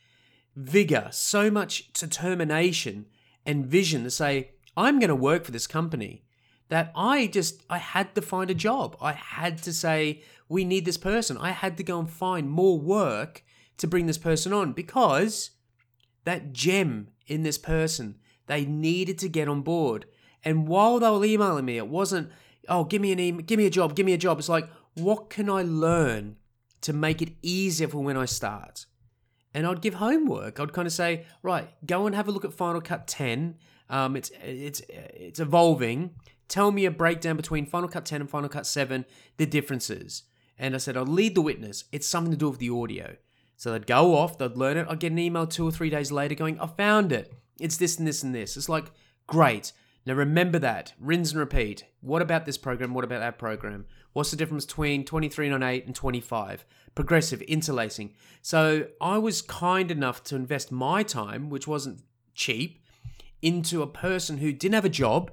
vigor, 0.54 1.08
so 1.12 1.50
much 1.50 1.90
determination 1.94 3.06
and 3.46 3.64
vision 3.64 4.04
to 4.04 4.10
say, 4.10 4.50
I'm 4.76 4.98
going 4.98 5.08
to 5.08 5.14
work 5.14 5.46
for 5.46 5.50
this 5.50 5.66
company 5.66 6.24
that 6.68 6.92
I 6.94 7.28
just 7.28 7.62
I 7.70 7.78
had 7.78 8.14
to 8.16 8.20
find 8.20 8.50
a 8.50 8.54
job. 8.54 8.98
I 9.00 9.12
had 9.12 9.62
to 9.62 9.72
say 9.72 10.22
we 10.46 10.62
need 10.62 10.84
this 10.84 10.98
person. 10.98 11.38
I 11.38 11.52
had 11.52 11.78
to 11.78 11.82
go 11.82 11.98
and 11.98 12.10
find 12.10 12.50
more 12.50 12.78
work 12.78 13.44
to 13.78 13.86
bring 13.86 14.04
this 14.04 14.18
person 14.18 14.52
on 14.52 14.74
because 14.74 15.52
that 16.24 16.52
gem 16.52 17.08
in 17.26 17.44
this 17.44 17.56
person 17.56 18.16
they 18.46 18.66
needed 18.66 19.18
to 19.20 19.30
get 19.30 19.48
on 19.48 19.62
board. 19.62 20.04
And 20.44 20.68
while 20.68 20.98
they 20.98 21.08
were 21.08 21.24
emailing 21.24 21.64
me, 21.64 21.78
it 21.78 21.88
wasn't, 21.88 22.30
oh, 22.68 22.84
give 22.84 23.00
me 23.02 23.12
an 23.12 23.20
email, 23.20 23.42
give 23.42 23.58
me 23.58 23.66
a 23.66 23.70
job, 23.70 23.94
give 23.94 24.06
me 24.06 24.12
a 24.12 24.18
job. 24.18 24.38
It's 24.38 24.48
like, 24.48 24.68
what 24.94 25.30
can 25.30 25.50
I 25.50 25.62
learn 25.62 26.36
to 26.82 26.92
make 26.92 27.20
it 27.22 27.32
easier 27.42 27.88
for 27.88 27.98
when 27.98 28.16
I 28.16 28.24
start? 28.24 28.86
and 29.56 29.66
I'd 29.66 29.80
give 29.80 29.94
homework. 29.94 30.60
I'd 30.60 30.74
kind 30.74 30.84
of 30.84 30.92
say, 30.92 31.24
right, 31.42 31.70
go 31.86 32.04
and 32.04 32.14
have 32.14 32.28
a 32.28 32.30
look 32.30 32.44
at 32.44 32.52
Final 32.52 32.82
Cut 32.82 33.06
10. 33.06 33.56
Um, 33.88 34.14
it's 34.14 34.30
it's 34.44 34.82
it's 34.90 35.40
evolving. 35.40 36.10
Tell 36.46 36.70
me 36.70 36.84
a 36.84 36.90
breakdown 36.90 37.36
between 37.36 37.64
Final 37.64 37.88
Cut 37.88 38.04
10 38.04 38.20
and 38.20 38.28
Final 38.28 38.50
Cut 38.50 38.66
7, 38.66 39.06
the 39.38 39.46
differences. 39.46 40.24
And 40.58 40.74
I 40.74 40.78
said, 40.78 40.94
I'll 40.94 41.06
lead 41.06 41.34
the 41.34 41.40
witness. 41.40 41.84
It's 41.90 42.06
something 42.06 42.32
to 42.32 42.36
do 42.36 42.50
with 42.50 42.58
the 42.58 42.68
audio. 42.68 43.16
So 43.56 43.72
they'd 43.72 43.86
go 43.86 44.14
off, 44.14 44.36
they'd 44.36 44.58
learn 44.58 44.76
it. 44.76 44.86
I'd 44.90 45.00
get 45.00 45.12
an 45.12 45.18
email 45.18 45.46
two 45.46 45.66
or 45.66 45.72
three 45.72 45.88
days 45.88 46.12
later 46.12 46.34
going, 46.34 46.60
I 46.60 46.66
found 46.66 47.10
it. 47.10 47.32
It's 47.58 47.78
this 47.78 47.98
and 47.98 48.06
this 48.06 48.22
and 48.22 48.34
this. 48.34 48.58
It's 48.58 48.68
like, 48.68 48.90
great. 49.26 49.72
Now 50.06 50.14
remember 50.14 50.60
that. 50.60 50.94
Rinse 51.00 51.32
and 51.32 51.40
repeat. 51.40 51.84
What 52.00 52.22
about 52.22 52.46
this 52.46 52.56
program? 52.56 52.94
What 52.94 53.04
about 53.04 53.18
that 53.18 53.38
program? 53.38 53.86
What's 54.12 54.30
the 54.30 54.36
difference 54.36 54.64
between 54.64 55.04
2398 55.04 55.86
and 55.86 55.94
25? 55.94 56.64
Progressive, 56.94 57.42
interlacing. 57.42 58.14
So 58.40 58.86
I 59.00 59.18
was 59.18 59.42
kind 59.42 59.90
enough 59.90 60.22
to 60.24 60.36
invest 60.36 60.70
my 60.70 61.02
time, 61.02 61.50
which 61.50 61.66
wasn't 61.66 62.02
cheap, 62.34 62.82
into 63.42 63.82
a 63.82 63.86
person 63.86 64.38
who 64.38 64.52
didn't 64.52 64.76
have 64.76 64.84
a 64.84 64.90
job, 64.90 65.32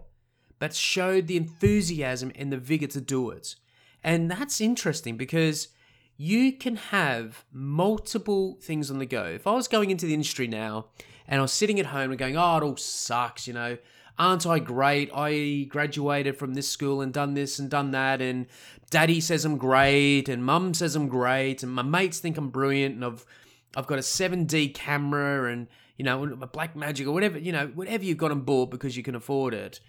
but 0.60 0.74
showed 0.74 1.28
the 1.28 1.38
enthusiasm 1.38 2.32
and 2.36 2.52
the 2.52 2.58
vigor 2.58 2.88
to 2.88 3.00
do 3.00 3.30
it. 3.30 3.56
And 4.04 4.30
that's 4.30 4.60
interesting 4.60 5.18
because 5.18 5.70
you 6.18 6.52
can 6.52 6.76
have 6.76 7.46
multiple 7.52 8.58
things 8.62 8.92
on 8.92 9.00
the 9.00 9.06
go. 9.06 9.24
If 9.26 9.48
I 9.48 9.54
was 9.54 9.68
going 9.68 9.92
into 9.92 10.06
the 10.06 10.14
industry 10.14 10.48
now 10.48 10.88
and 11.28 11.40
I 11.40 11.42
was 11.42 11.52
sitting 11.52 11.80
at 11.80 11.88
home 11.88 12.10
and 12.12 12.20
going, 12.20 12.36
oh, 12.36 12.58
it 12.58 12.64
all 12.64 12.78
sucks, 12.78 13.48
you 13.48 13.54
know, 13.54 13.78
aren't 14.18 14.46
I 14.46 14.60
great? 14.60 15.10
I 15.14 15.68
graduated 15.70 16.38
from 16.38 16.54
this 16.54 16.70
school 16.70 17.02
and 17.02 17.14
done 17.14 17.34
this 17.34 17.60
and 17.60 17.70
done 17.70 17.92
that, 17.92 18.22
and 18.22 18.48
daddy 18.90 19.20
says 19.20 19.46
I'm 19.46 19.58
great, 19.58 20.30
and 20.30 20.46
mum 20.46 20.74
says 20.74 20.96
I'm 20.96 21.08
great, 21.08 21.64
and 21.64 21.72
my 21.72 21.82
mates 21.82 22.20
think 22.20 22.38
I'm 22.38 22.50
brilliant, 22.50 22.96
and 22.96 23.06
I've 23.06 23.26
I've 23.76 23.88
got 23.88 24.00
a 24.00 24.04
7D 24.04 24.74
camera 24.74 25.52
and 25.52 25.68
you 25.98 26.06
know 26.06 26.24
a 26.24 26.48
Blackmagic 26.48 27.08
or 27.08 27.12
whatever 27.12 27.40
you 27.40 27.52
know 27.52 27.68
whatever 27.74 28.04
you've 28.04 28.18
got 28.18 28.32
on 28.32 28.42
board 28.42 28.70
because 28.70 28.96
you 28.96 29.04
can 29.04 29.16
afford 29.16 29.54
it. 29.54 29.80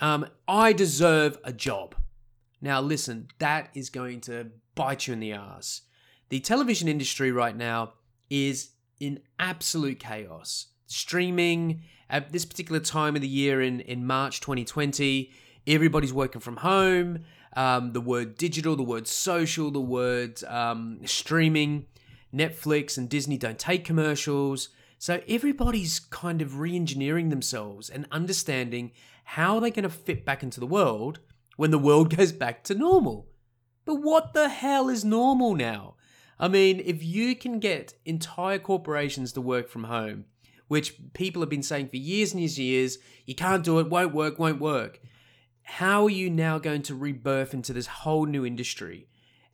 Um, 0.00 0.26
I 0.48 0.72
deserve 0.72 1.38
a 1.44 1.52
job. 1.52 1.94
Now 2.60 2.80
listen, 2.80 3.28
that 3.38 3.70
is 3.74 3.90
going 3.90 4.22
to 4.22 4.50
bite 4.74 5.06
you 5.06 5.12
in 5.12 5.20
the 5.20 5.32
ass. 5.32 5.82
The 6.30 6.40
television 6.40 6.88
industry 6.88 7.30
right 7.30 7.56
now 7.56 7.92
is 8.30 8.70
in 8.98 9.20
absolute 9.38 10.00
chaos. 10.00 10.68
Streaming 10.94 11.82
at 12.08 12.30
this 12.30 12.44
particular 12.44 12.78
time 12.78 13.16
of 13.16 13.22
the 13.22 13.26
year 13.26 13.60
in, 13.60 13.80
in 13.80 14.06
March 14.06 14.40
2020, 14.40 15.28
everybody's 15.66 16.12
working 16.12 16.40
from 16.40 16.58
home. 16.58 17.24
Um, 17.56 17.94
the 17.94 18.00
word 18.00 18.36
digital, 18.36 18.76
the 18.76 18.84
word 18.84 19.08
social, 19.08 19.72
the 19.72 19.80
word 19.80 20.44
um, 20.44 21.00
streaming, 21.04 21.86
Netflix 22.32 22.96
and 22.96 23.08
Disney 23.08 23.36
don't 23.36 23.58
take 23.58 23.84
commercials. 23.84 24.68
So 24.98 25.20
everybody's 25.28 25.98
kind 25.98 26.40
of 26.40 26.60
re 26.60 26.76
engineering 26.76 27.28
themselves 27.28 27.90
and 27.90 28.06
understanding 28.12 28.92
how 29.24 29.58
they're 29.58 29.70
going 29.70 29.82
to 29.82 29.88
fit 29.90 30.24
back 30.24 30.44
into 30.44 30.60
the 30.60 30.66
world 30.66 31.18
when 31.56 31.72
the 31.72 31.78
world 31.78 32.16
goes 32.16 32.30
back 32.30 32.62
to 32.64 32.74
normal. 32.74 33.26
But 33.84 33.96
what 33.96 34.32
the 34.32 34.48
hell 34.48 34.88
is 34.88 35.04
normal 35.04 35.56
now? 35.56 35.96
I 36.38 36.46
mean, 36.46 36.80
if 36.84 37.02
you 37.02 37.34
can 37.34 37.58
get 37.58 37.94
entire 38.04 38.60
corporations 38.60 39.32
to 39.32 39.40
work 39.40 39.68
from 39.68 39.84
home, 39.84 40.26
which 40.74 40.96
people 41.12 41.40
have 41.40 41.48
been 41.48 41.62
saying 41.62 41.88
for 41.88 41.98
years 41.98 42.34
and 42.34 42.42
years 42.42 42.98
you 43.26 43.34
can't 43.36 43.62
do 43.62 43.78
it, 43.78 43.88
won't 43.88 44.12
work, 44.12 44.40
won't 44.40 44.60
work. 44.60 45.00
How 45.62 46.06
are 46.06 46.10
you 46.10 46.28
now 46.28 46.58
going 46.58 46.82
to 46.82 46.96
rebirth 46.96 47.54
into 47.54 47.72
this 47.72 47.86
whole 47.86 48.26
new 48.26 48.44
industry? 48.44 49.06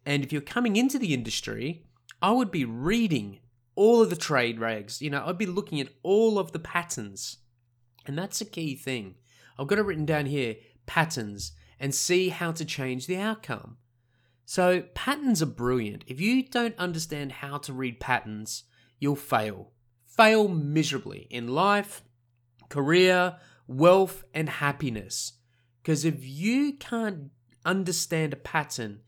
And 0.06 0.24
if 0.24 0.32
you're 0.32 0.40
coming 0.40 0.76
into 0.76 0.98
the 0.98 1.12
industry, 1.12 1.84
I 2.22 2.30
would 2.30 2.50
be 2.50 2.64
reading 2.64 3.40
all 3.74 4.00
of 4.00 4.08
the 4.08 4.16
trade 4.16 4.60
rags. 4.60 5.02
You 5.02 5.10
know, 5.10 5.22
I'd 5.26 5.36
be 5.36 5.44
looking 5.44 5.78
at 5.78 5.90
all 6.02 6.38
of 6.38 6.52
the 6.52 6.58
patterns. 6.58 7.36
And 8.06 8.16
that's 8.16 8.40
a 8.40 8.46
key 8.46 8.74
thing. 8.74 9.16
I've 9.58 9.66
got 9.66 9.78
it 9.78 9.84
written 9.84 10.06
down 10.06 10.24
here 10.24 10.56
patterns 10.86 11.52
and 11.78 11.94
see 11.94 12.30
how 12.30 12.52
to 12.52 12.64
change 12.64 13.06
the 13.06 13.18
outcome. 13.18 13.76
So, 14.46 14.84
patterns 14.94 15.42
are 15.42 15.46
brilliant. 15.46 16.02
If 16.06 16.18
you 16.18 16.44
don't 16.44 16.78
understand 16.78 17.32
how 17.32 17.58
to 17.58 17.74
read 17.74 18.00
patterns, 18.00 18.64
you'll 18.98 19.16
fail. 19.16 19.72
Fail 20.16 20.48
miserably 20.48 21.26
in 21.30 21.48
life, 21.48 22.02
career, 22.68 23.36
wealth, 23.66 24.24
and 24.34 24.48
happiness. 24.48 25.34
Because 25.82 26.04
if 26.04 26.24
you 26.24 26.74
can't 26.74 27.30
understand 27.64 28.32
a 28.32 28.36
pattern 28.36 29.00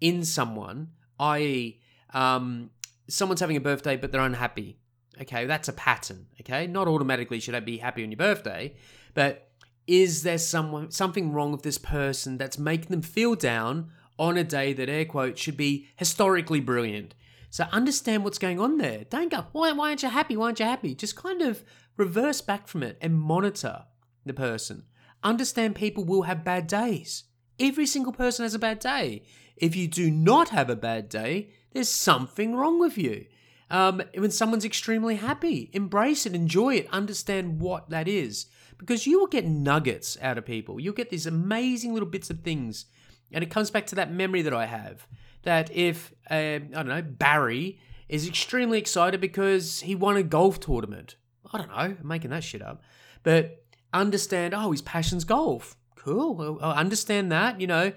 in 0.00 0.24
someone, 0.24 0.90
i.e., 1.18 1.80
um, 2.12 2.70
someone's 3.08 3.40
having 3.40 3.56
a 3.56 3.60
birthday 3.60 3.96
but 3.96 4.12
they're 4.12 4.20
unhappy, 4.20 4.78
okay, 5.20 5.46
that's 5.46 5.68
a 5.68 5.72
pattern, 5.72 6.26
okay? 6.40 6.66
Not 6.66 6.88
automatically 6.88 7.40
should 7.40 7.54
I 7.54 7.60
be 7.60 7.78
happy 7.78 8.04
on 8.04 8.10
your 8.10 8.18
birthday, 8.18 8.74
but 9.14 9.50
is 9.86 10.22
there 10.22 10.38
someone 10.38 10.90
something 10.90 11.32
wrong 11.32 11.50
with 11.50 11.62
this 11.62 11.78
person 11.78 12.38
that's 12.38 12.58
making 12.58 12.90
them 12.90 13.02
feel 13.02 13.34
down 13.34 13.90
on 14.20 14.36
a 14.36 14.44
day 14.44 14.74
that 14.74 14.90
air 14.90 15.06
quote 15.06 15.38
should 15.38 15.56
be 15.56 15.88
historically 15.96 16.60
brilliant. 16.60 17.14
So 17.50 17.64
understand 17.72 18.22
what's 18.22 18.38
going 18.38 18.60
on 18.60 18.78
there. 18.78 19.04
Don't 19.10 19.30
go, 19.30 19.46
why, 19.52 19.72
why 19.72 19.88
aren't 19.88 20.02
you 20.02 20.08
happy? 20.08 20.36
Why 20.36 20.46
aren't 20.46 20.60
you 20.60 20.66
happy? 20.66 20.94
Just 20.94 21.16
kind 21.16 21.42
of 21.42 21.64
reverse 21.96 22.40
back 22.40 22.68
from 22.68 22.82
it 22.84 22.96
and 23.00 23.18
monitor 23.18 23.84
the 24.24 24.32
person. 24.32 24.84
Understand 25.22 25.74
people 25.74 26.04
will 26.04 26.22
have 26.22 26.44
bad 26.44 26.66
days. 26.66 27.24
Every 27.58 27.86
single 27.86 28.12
person 28.12 28.44
has 28.44 28.54
a 28.54 28.58
bad 28.58 28.78
day. 28.78 29.24
If 29.56 29.76
you 29.76 29.88
do 29.88 30.10
not 30.10 30.50
have 30.50 30.70
a 30.70 30.76
bad 30.76 31.08
day, 31.08 31.50
there's 31.72 31.88
something 31.88 32.54
wrong 32.54 32.78
with 32.78 32.96
you. 32.96 33.26
Um, 33.68 34.02
when 34.16 34.30
someone's 34.30 34.64
extremely 34.64 35.16
happy, 35.16 35.70
embrace 35.72 36.26
it, 36.26 36.34
enjoy 36.34 36.76
it, 36.76 36.88
understand 36.90 37.60
what 37.60 37.90
that 37.90 38.08
is. 38.08 38.46
Because 38.78 39.06
you 39.06 39.18
will 39.18 39.26
get 39.26 39.44
nuggets 39.44 40.16
out 40.22 40.38
of 40.38 40.46
people. 40.46 40.80
You'll 40.80 40.94
get 40.94 41.10
these 41.10 41.26
amazing 41.26 41.92
little 41.92 42.08
bits 42.08 42.30
of 42.30 42.40
things 42.40 42.86
and 43.32 43.44
it 43.44 43.50
comes 43.50 43.70
back 43.70 43.86
to 43.88 43.94
that 43.96 44.12
memory 44.12 44.42
that 44.42 44.54
I 44.54 44.66
have 44.66 45.06
that 45.42 45.74
if, 45.74 46.12
uh, 46.30 46.34
I 46.34 46.58
don't 46.58 46.88
know, 46.88 47.02
Barry 47.02 47.80
is 48.08 48.26
extremely 48.26 48.78
excited 48.78 49.20
because 49.20 49.80
he 49.80 49.94
won 49.94 50.16
a 50.16 50.22
golf 50.22 50.60
tournament. 50.60 51.16
I 51.52 51.58
don't 51.58 51.68
know, 51.68 51.74
I'm 51.74 51.98
making 52.02 52.30
that 52.30 52.44
shit 52.44 52.62
up. 52.62 52.82
But 53.22 53.64
understand, 53.92 54.54
oh, 54.54 54.70
his 54.70 54.82
passion's 54.82 55.24
golf. 55.24 55.76
Cool. 55.96 56.58
I 56.62 56.80
understand 56.80 57.30
that, 57.32 57.60
you 57.60 57.66
know. 57.66 57.92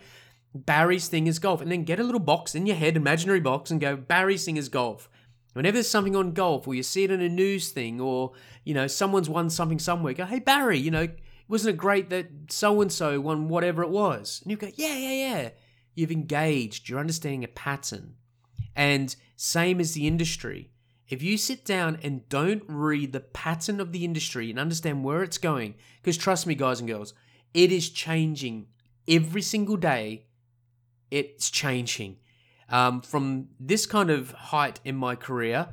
Barry's 0.55 1.07
thing 1.07 1.27
is 1.27 1.39
golf. 1.39 1.61
And 1.61 1.71
then 1.71 1.83
get 1.83 1.99
a 1.99 2.03
little 2.03 2.19
box 2.19 2.53
in 2.53 2.65
your 2.65 2.75
head, 2.75 2.95
imaginary 2.95 3.39
box, 3.39 3.71
and 3.71 3.81
go, 3.81 3.95
Barry's 3.95 4.45
thing 4.45 4.57
is 4.57 4.69
golf. 4.69 5.09
Whenever 5.53 5.75
there's 5.75 5.89
something 5.89 6.15
on 6.15 6.31
golf, 6.31 6.67
or 6.67 6.75
you 6.75 6.83
see 6.83 7.03
it 7.03 7.11
in 7.11 7.21
a 7.21 7.29
news 7.29 7.71
thing, 7.71 8.01
or, 8.01 8.33
you 8.63 8.73
know, 8.73 8.87
someone's 8.87 9.29
won 9.29 9.49
something 9.49 9.79
somewhere, 9.79 10.13
go, 10.13 10.25
hey, 10.25 10.39
Barry, 10.39 10.77
you 10.77 10.91
know, 10.91 11.07
wasn't 11.47 11.73
it 11.73 11.77
great 11.77 12.09
that 12.09 12.27
so 12.49 12.81
and 12.81 12.91
so 12.91 13.19
won 13.19 13.49
whatever 13.49 13.83
it 13.83 13.89
was? 13.89 14.41
And 14.43 14.51
you 14.51 14.57
go, 14.57 14.69
yeah, 14.75 14.95
yeah, 14.95 15.11
yeah. 15.11 15.49
You've 15.95 16.11
engaged, 16.11 16.89
you're 16.89 16.99
understanding 16.99 17.43
a 17.43 17.47
pattern. 17.47 18.15
And 18.75 19.15
same 19.35 19.79
as 19.79 19.93
the 19.93 20.07
industry. 20.07 20.71
If 21.07 21.21
you 21.21 21.37
sit 21.37 21.65
down 21.65 21.99
and 22.01 22.27
don't 22.29 22.63
read 22.67 23.11
the 23.11 23.19
pattern 23.19 23.79
of 23.79 23.91
the 23.91 24.03
industry 24.05 24.49
and 24.49 24.57
understand 24.57 25.03
where 25.03 25.21
it's 25.21 25.37
going, 25.37 25.75
because 26.01 26.17
trust 26.17 26.47
me, 26.47 26.55
guys 26.55 26.79
and 26.79 26.89
girls, 26.89 27.13
it 27.53 27.71
is 27.71 27.89
changing 27.89 28.67
every 29.07 29.41
single 29.41 29.77
day. 29.77 30.25
It's 31.11 31.51
changing. 31.51 32.17
Um, 32.69 33.01
from 33.01 33.49
this 33.59 33.85
kind 33.85 34.09
of 34.09 34.31
height 34.31 34.79
in 34.83 34.95
my 34.95 35.15
career, 35.15 35.67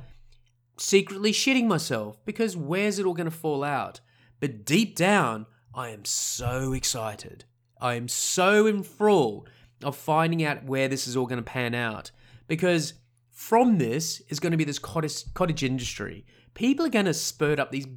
secretly 0.77 1.31
shitting 1.31 1.65
myself 1.65 2.23
because 2.25 2.55
where's 2.55 2.99
it 2.99 3.05
all 3.05 3.13
going 3.13 3.29
to 3.29 3.35
fall 3.35 3.63
out? 3.63 4.01
But 4.39 4.65
deep 4.65 4.95
down, 4.95 5.47
I 5.73 5.89
am 5.89 6.05
so 6.05 6.73
excited. 6.73 7.45
I 7.79 7.95
am 7.95 8.07
so 8.07 8.67
enthralled 8.67 9.49
of 9.83 9.95
finding 9.95 10.43
out 10.43 10.63
where 10.63 10.87
this 10.87 11.07
is 11.07 11.15
all 11.15 11.25
going 11.25 11.43
to 11.43 11.43
pan 11.43 11.73
out 11.73 12.11
because 12.47 12.93
from 13.29 13.77
this 13.77 14.21
is 14.29 14.39
going 14.39 14.51
to 14.51 14.57
be 14.57 14.63
this 14.63 14.79
cottage, 14.79 15.33
cottage 15.33 15.63
industry. 15.63 16.25
People 16.53 16.85
are 16.85 16.89
going 16.89 17.05
to 17.05 17.13
spurt 17.13 17.59
up 17.59 17.71
these 17.71 17.87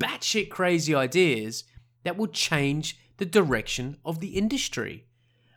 batshit 0.00 0.48
crazy 0.48 0.94
ideas 0.94 1.64
that 2.04 2.16
will 2.16 2.26
change 2.26 2.98
the 3.18 3.26
direction 3.26 3.98
of 4.04 4.20
the 4.20 4.28
industry. 4.28 5.06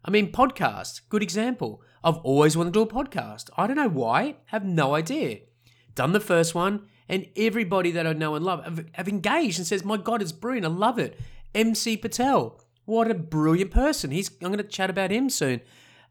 I 0.04 0.12
mean, 0.12 0.32
podcast, 0.32 1.02
good 1.10 1.24
example. 1.24 1.82
I've 2.04 2.18
always 2.18 2.58
wanted 2.58 2.74
to 2.74 2.80
do 2.80 2.90
a 2.90 3.04
podcast. 3.04 3.50
I 3.56 3.68
don't 3.68 3.78
know 3.78 3.90
why, 3.90 4.38
have 4.46 4.66
no 4.66 4.96
idea. 4.96 5.40
Done 5.94 6.14
the 6.14 6.20
first 6.20 6.56
one, 6.56 6.88
and 7.08 7.28
everybody 7.36 7.92
that 7.92 8.08
I 8.08 8.14
know 8.14 8.36
and 8.36 8.44
love 8.44 8.64
have, 8.64 8.86
have 8.94 9.08
engaged 9.08 9.60
and 9.60 9.68
says, 9.68 9.86
My 9.86 9.98
God, 9.98 10.22
it's 10.22 10.32
brilliant. 10.32 10.66
I 10.66 10.70
love 10.70 10.98
it. 10.98 11.20
MC 11.54 11.98
Patel. 11.98 12.60
What 12.86 13.12
a 13.12 13.16
brilliant 13.16 13.72
person. 13.72 14.12
He's 14.12 14.30
I'm 14.42 14.52
going 14.52 14.58
to 14.58 14.64
chat 14.64 14.90
about 14.90 15.12
him 15.12 15.30
soon. 15.30 15.62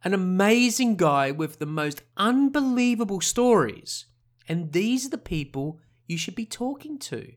An 0.02 0.14
amazing 0.14 0.96
guy 0.96 1.30
with 1.30 1.58
the 1.58 1.66
most 1.66 2.02
unbelievable 2.16 3.20
stories. 3.20 4.06
And 4.48 4.72
these 4.72 5.06
are 5.06 5.10
the 5.10 5.18
people 5.18 5.78
you 6.06 6.16
should 6.16 6.34
be 6.34 6.46
talking 6.46 6.98
to. 6.98 7.32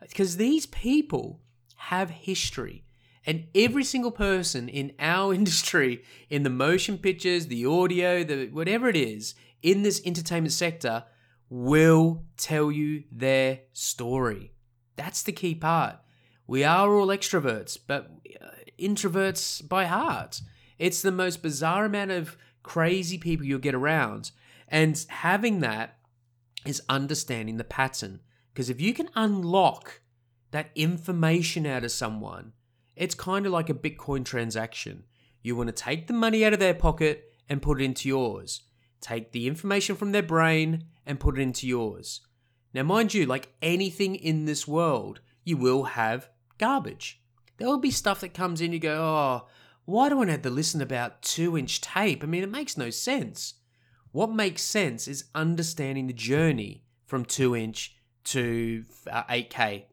Because 0.00 0.36
these 0.36 0.66
people 0.66 1.40
have 1.76 2.10
history. 2.10 2.84
And 3.26 3.46
every 3.54 3.84
single 3.84 4.10
person 4.10 4.68
in 4.68 4.92
our 4.98 5.32
industry, 5.40 6.02
in 6.28 6.42
the 6.42 6.50
motion 6.50 6.98
pictures, 6.98 7.46
the 7.46 7.64
audio, 7.64 8.22
the 8.22 8.48
whatever 8.48 8.88
it 8.88 8.96
is, 8.96 9.34
in 9.62 9.82
this 9.82 10.02
entertainment 10.04 10.52
sector, 10.52 11.04
will 11.48 12.24
tell 12.36 12.70
you 12.70 13.04
their 13.10 13.60
story. 13.72 14.52
That's 14.96 15.22
the 15.22 15.32
key 15.32 15.54
part. 15.54 15.96
We 16.46 16.64
are 16.64 16.94
all 16.94 17.06
extroverts, 17.08 17.78
but 17.86 18.10
uh, 18.40 18.46
introverts 18.78 19.66
by 19.66 19.86
heart. 19.86 20.40
It's 20.78 21.02
the 21.02 21.12
most 21.12 21.42
bizarre 21.42 21.84
amount 21.84 22.10
of 22.10 22.36
crazy 22.62 23.18
people 23.18 23.46
you'll 23.46 23.58
get 23.58 23.74
around. 23.74 24.30
And 24.68 25.04
having 25.08 25.60
that 25.60 25.98
is 26.66 26.82
understanding 26.88 27.56
the 27.56 27.64
pattern. 27.64 28.20
Because 28.52 28.70
if 28.70 28.80
you 28.80 28.94
can 28.94 29.10
unlock 29.14 30.00
that 30.50 30.70
information 30.74 31.66
out 31.66 31.84
of 31.84 31.92
someone, 31.92 32.52
it's 32.96 33.14
kind 33.14 33.46
of 33.46 33.52
like 33.52 33.68
a 33.68 33.74
Bitcoin 33.74 34.24
transaction. 34.24 35.04
You 35.42 35.56
want 35.56 35.68
to 35.68 35.72
take 35.72 36.06
the 36.06 36.12
money 36.12 36.44
out 36.44 36.52
of 36.52 36.60
their 36.60 36.74
pocket 36.74 37.32
and 37.48 37.60
put 37.60 37.80
it 37.80 37.84
into 37.84 38.08
yours. 38.08 38.62
Take 39.00 39.32
the 39.32 39.46
information 39.46 39.96
from 39.96 40.12
their 40.12 40.22
brain 40.22 40.84
and 41.04 41.20
put 41.20 41.38
it 41.38 41.42
into 41.42 41.66
yours. 41.66 42.20
Now, 42.72 42.82
mind 42.84 43.12
you, 43.12 43.26
like 43.26 43.52
anything 43.60 44.14
in 44.14 44.46
this 44.46 44.66
world, 44.66 45.20
you 45.44 45.56
will 45.56 45.84
have 45.84 46.30
garbage. 46.58 47.20
There 47.56 47.68
will 47.68 47.78
be 47.78 47.90
stuff 47.90 48.20
that 48.20 48.34
comes 48.34 48.60
in, 48.60 48.72
you 48.72 48.78
go, 48.78 48.96
oh, 48.96 49.48
why 49.84 50.08
do 50.08 50.22
I 50.22 50.30
have 50.30 50.42
to 50.42 50.50
listen 50.50 50.80
about 50.80 51.22
two 51.22 51.56
inch 51.56 51.80
tape? 51.80 52.22
I 52.22 52.26
mean, 52.26 52.42
it 52.42 52.50
makes 52.50 52.76
no 52.76 52.90
sense. 52.90 53.54
What 54.12 54.32
makes 54.32 54.62
sense 54.62 55.08
is 55.08 55.24
understanding 55.34 56.06
the 56.06 56.12
journey 56.12 56.84
from 57.04 57.24
two 57.24 57.54
inch 57.54 57.96
to 58.24 58.84
uh, 59.10 59.24
8K, 59.24 59.84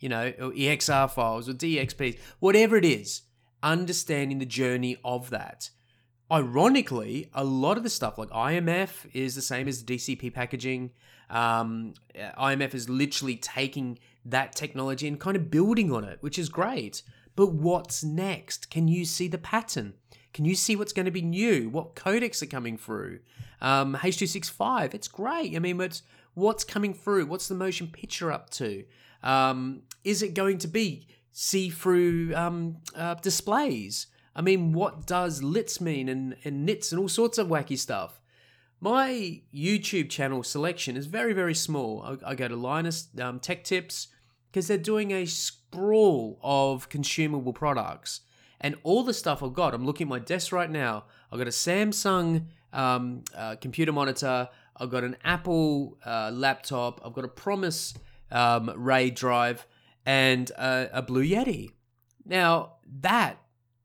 you 0.00 0.08
know, 0.08 0.32
or 0.38 0.50
EXR 0.50 1.10
files 1.10 1.48
or 1.48 1.54
DXPs, 1.54 2.18
whatever 2.40 2.76
it 2.76 2.84
is, 2.84 3.22
understanding 3.62 4.38
the 4.38 4.46
journey 4.46 4.98
of 5.04 5.30
that. 5.30 5.70
Ironically, 6.30 7.30
a 7.32 7.42
lot 7.42 7.78
of 7.78 7.82
the 7.82 7.90
stuff 7.90 8.18
like 8.18 8.28
IMF 8.28 9.08
is 9.14 9.34
the 9.34 9.42
same 9.42 9.66
as 9.66 9.82
DCP 9.82 10.34
packaging. 10.34 10.90
Um, 11.30 11.94
IMF 12.14 12.74
is 12.74 12.90
literally 12.90 13.36
taking 13.36 13.98
that 14.24 14.54
technology 14.54 15.08
and 15.08 15.18
kind 15.18 15.36
of 15.36 15.50
building 15.50 15.92
on 15.92 16.04
it, 16.04 16.18
which 16.20 16.38
is 16.38 16.48
great. 16.48 17.02
But 17.36 17.52
what's 17.52 18.02
next? 18.02 18.70
Can 18.70 18.88
you 18.88 19.04
see 19.04 19.28
the 19.28 19.38
pattern? 19.38 19.94
Can 20.34 20.44
you 20.44 20.54
see 20.54 20.76
what's 20.76 20.92
going 20.92 21.06
to 21.06 21.12
be 21.12 21.22
new? 21.22 21.68
What 21.68 21.94
codecs 21.94 22.42
are 22.42 22.46
coming 22.46 22.76
through? 22.76 23.20
Um, 23.60 23.94
H265, 23.94 24.94
it's 24.94 25.08
great. 25.08 25.56
I 25.56 25.58
mean, 25.58 25.78
what's, 25.78 26.02
what's 26.34 26.64
coming 26.64 26.94
through? 26.94 27.26
What's 27.26 27.48
the 27.48 27.54
motion 27.54 27.88
picture 27.88 28.30
up 28.30 28.50
to? 28.50 28.84
Um, 29.22 29.82
is 30.04 30.22
it 30.22 30.34
going 30.34 30.58
to 30.58 30.68
be 30.68 31.06
see 31.32 31.70
through 31.70 32.34
um, 32.34 32.78
uh, 32.94 33.14
displays? 33.14 34.08
I 34.36 34.42
mean, 34.42 34.72
what 34.72 35.06
does 35.06 35.42
lits 35.42 35.80
mean 35.80 36.08
and, 36.08 36.36
and 36.44 36.64
nits 36.64 36.92
and 36.92 37.00
all 37.00 37.08
sorts 37.08 37.38
of 37.38 37.48
wacky 37.48 37.76
stuff? 37.76 38.17
My 38.80 39.40
YouTube 39.52 40.08
channel 40.08 40.42
selection 40.42 40.96
is 40.96 41.06
very, 41.06 41.32
very 41.32 41.54
small. 41.54 42.02
I, 42.02 42.30
I 42.30 42.34
go 42.34 42.46
to 42.46 42.56
Linus 42.56 43.08
um, 43.20 43.40
Tech 43.40 43.64
Tips 43.64 44.08
because 44.50 44.68
they're 44.68 44.78
doing 44.78 45.10
a 45.10 45.26
sprawl 45.26 46.38
of 46.42 46.88
consumable 46.88 47.52
products. 47.52 48.20
And 48.60 48.76
all 48.82 49.02
the 49.02 49.14
stuff 49.14 49.42
I've 49.42 49.52
got, 49.52 49.74
I'm 49.74 49.84
looking 49.84 50.06
at 50.06 50.10
my 50.10 50.18
desk 50.18 50.52
right 50.52 50.70
now. 50.70 51.04
I've 51.30 51.38
got 51.38 51.48
a 51.48 51.50
Samsung 51.50 52.46
um, 52.72 53.22
uh, 53.36 53.56
computer 53.56 53.92
monitor. 53.92 54.48
I've 54.76 54.90
got 54.90 55.04
an 55.04 55.16
Apple 55.24 55.98
uh, 56.04 56.30
laptop. 56.32 57.00
I've 57.04 57.12
got 57.12 57.24
a 57.24 57.28
Promise 57.28 57.94
um, 58.30 58.72
RAID 58.76 59.14
drive 59.14 59.66
and 60.06 60.50
a, 60.56 61.02
Blue 61.02 61.24
Yeti. 61.24 61.72
Now, 62.24 62.74
that 63.00 63.38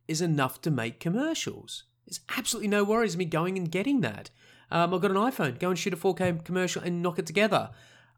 is 0.08 0.22
enough 0.22 0.62
to 0.62 0.72
make 0.72 1.00
commercials. 1.00 1.84
There's 2.06 2.20
absolutely 2.38 2.68
no 2.70 2.84
worries 2.84 3.18
me 3.18 3.26
going 3.26 3.58
and 3.58 3.72
getting 3.72 4.02
that. 4.02 4.30
Um, 4.72 4.94
I've 4.94 5.02
got 5.02 5.12
an 5.12 5.18
iPhone, 5.18 5.60
go 5.60 5.70
and 5.70 5.78
shoot 5.78 5.94
a 5.94 5.98
4K 5.98 6.44
commercial 6.44 6.82
and 6.82 7.02
knock 7.02 7.20
it 7.20 7.26
together. 7.26 7.72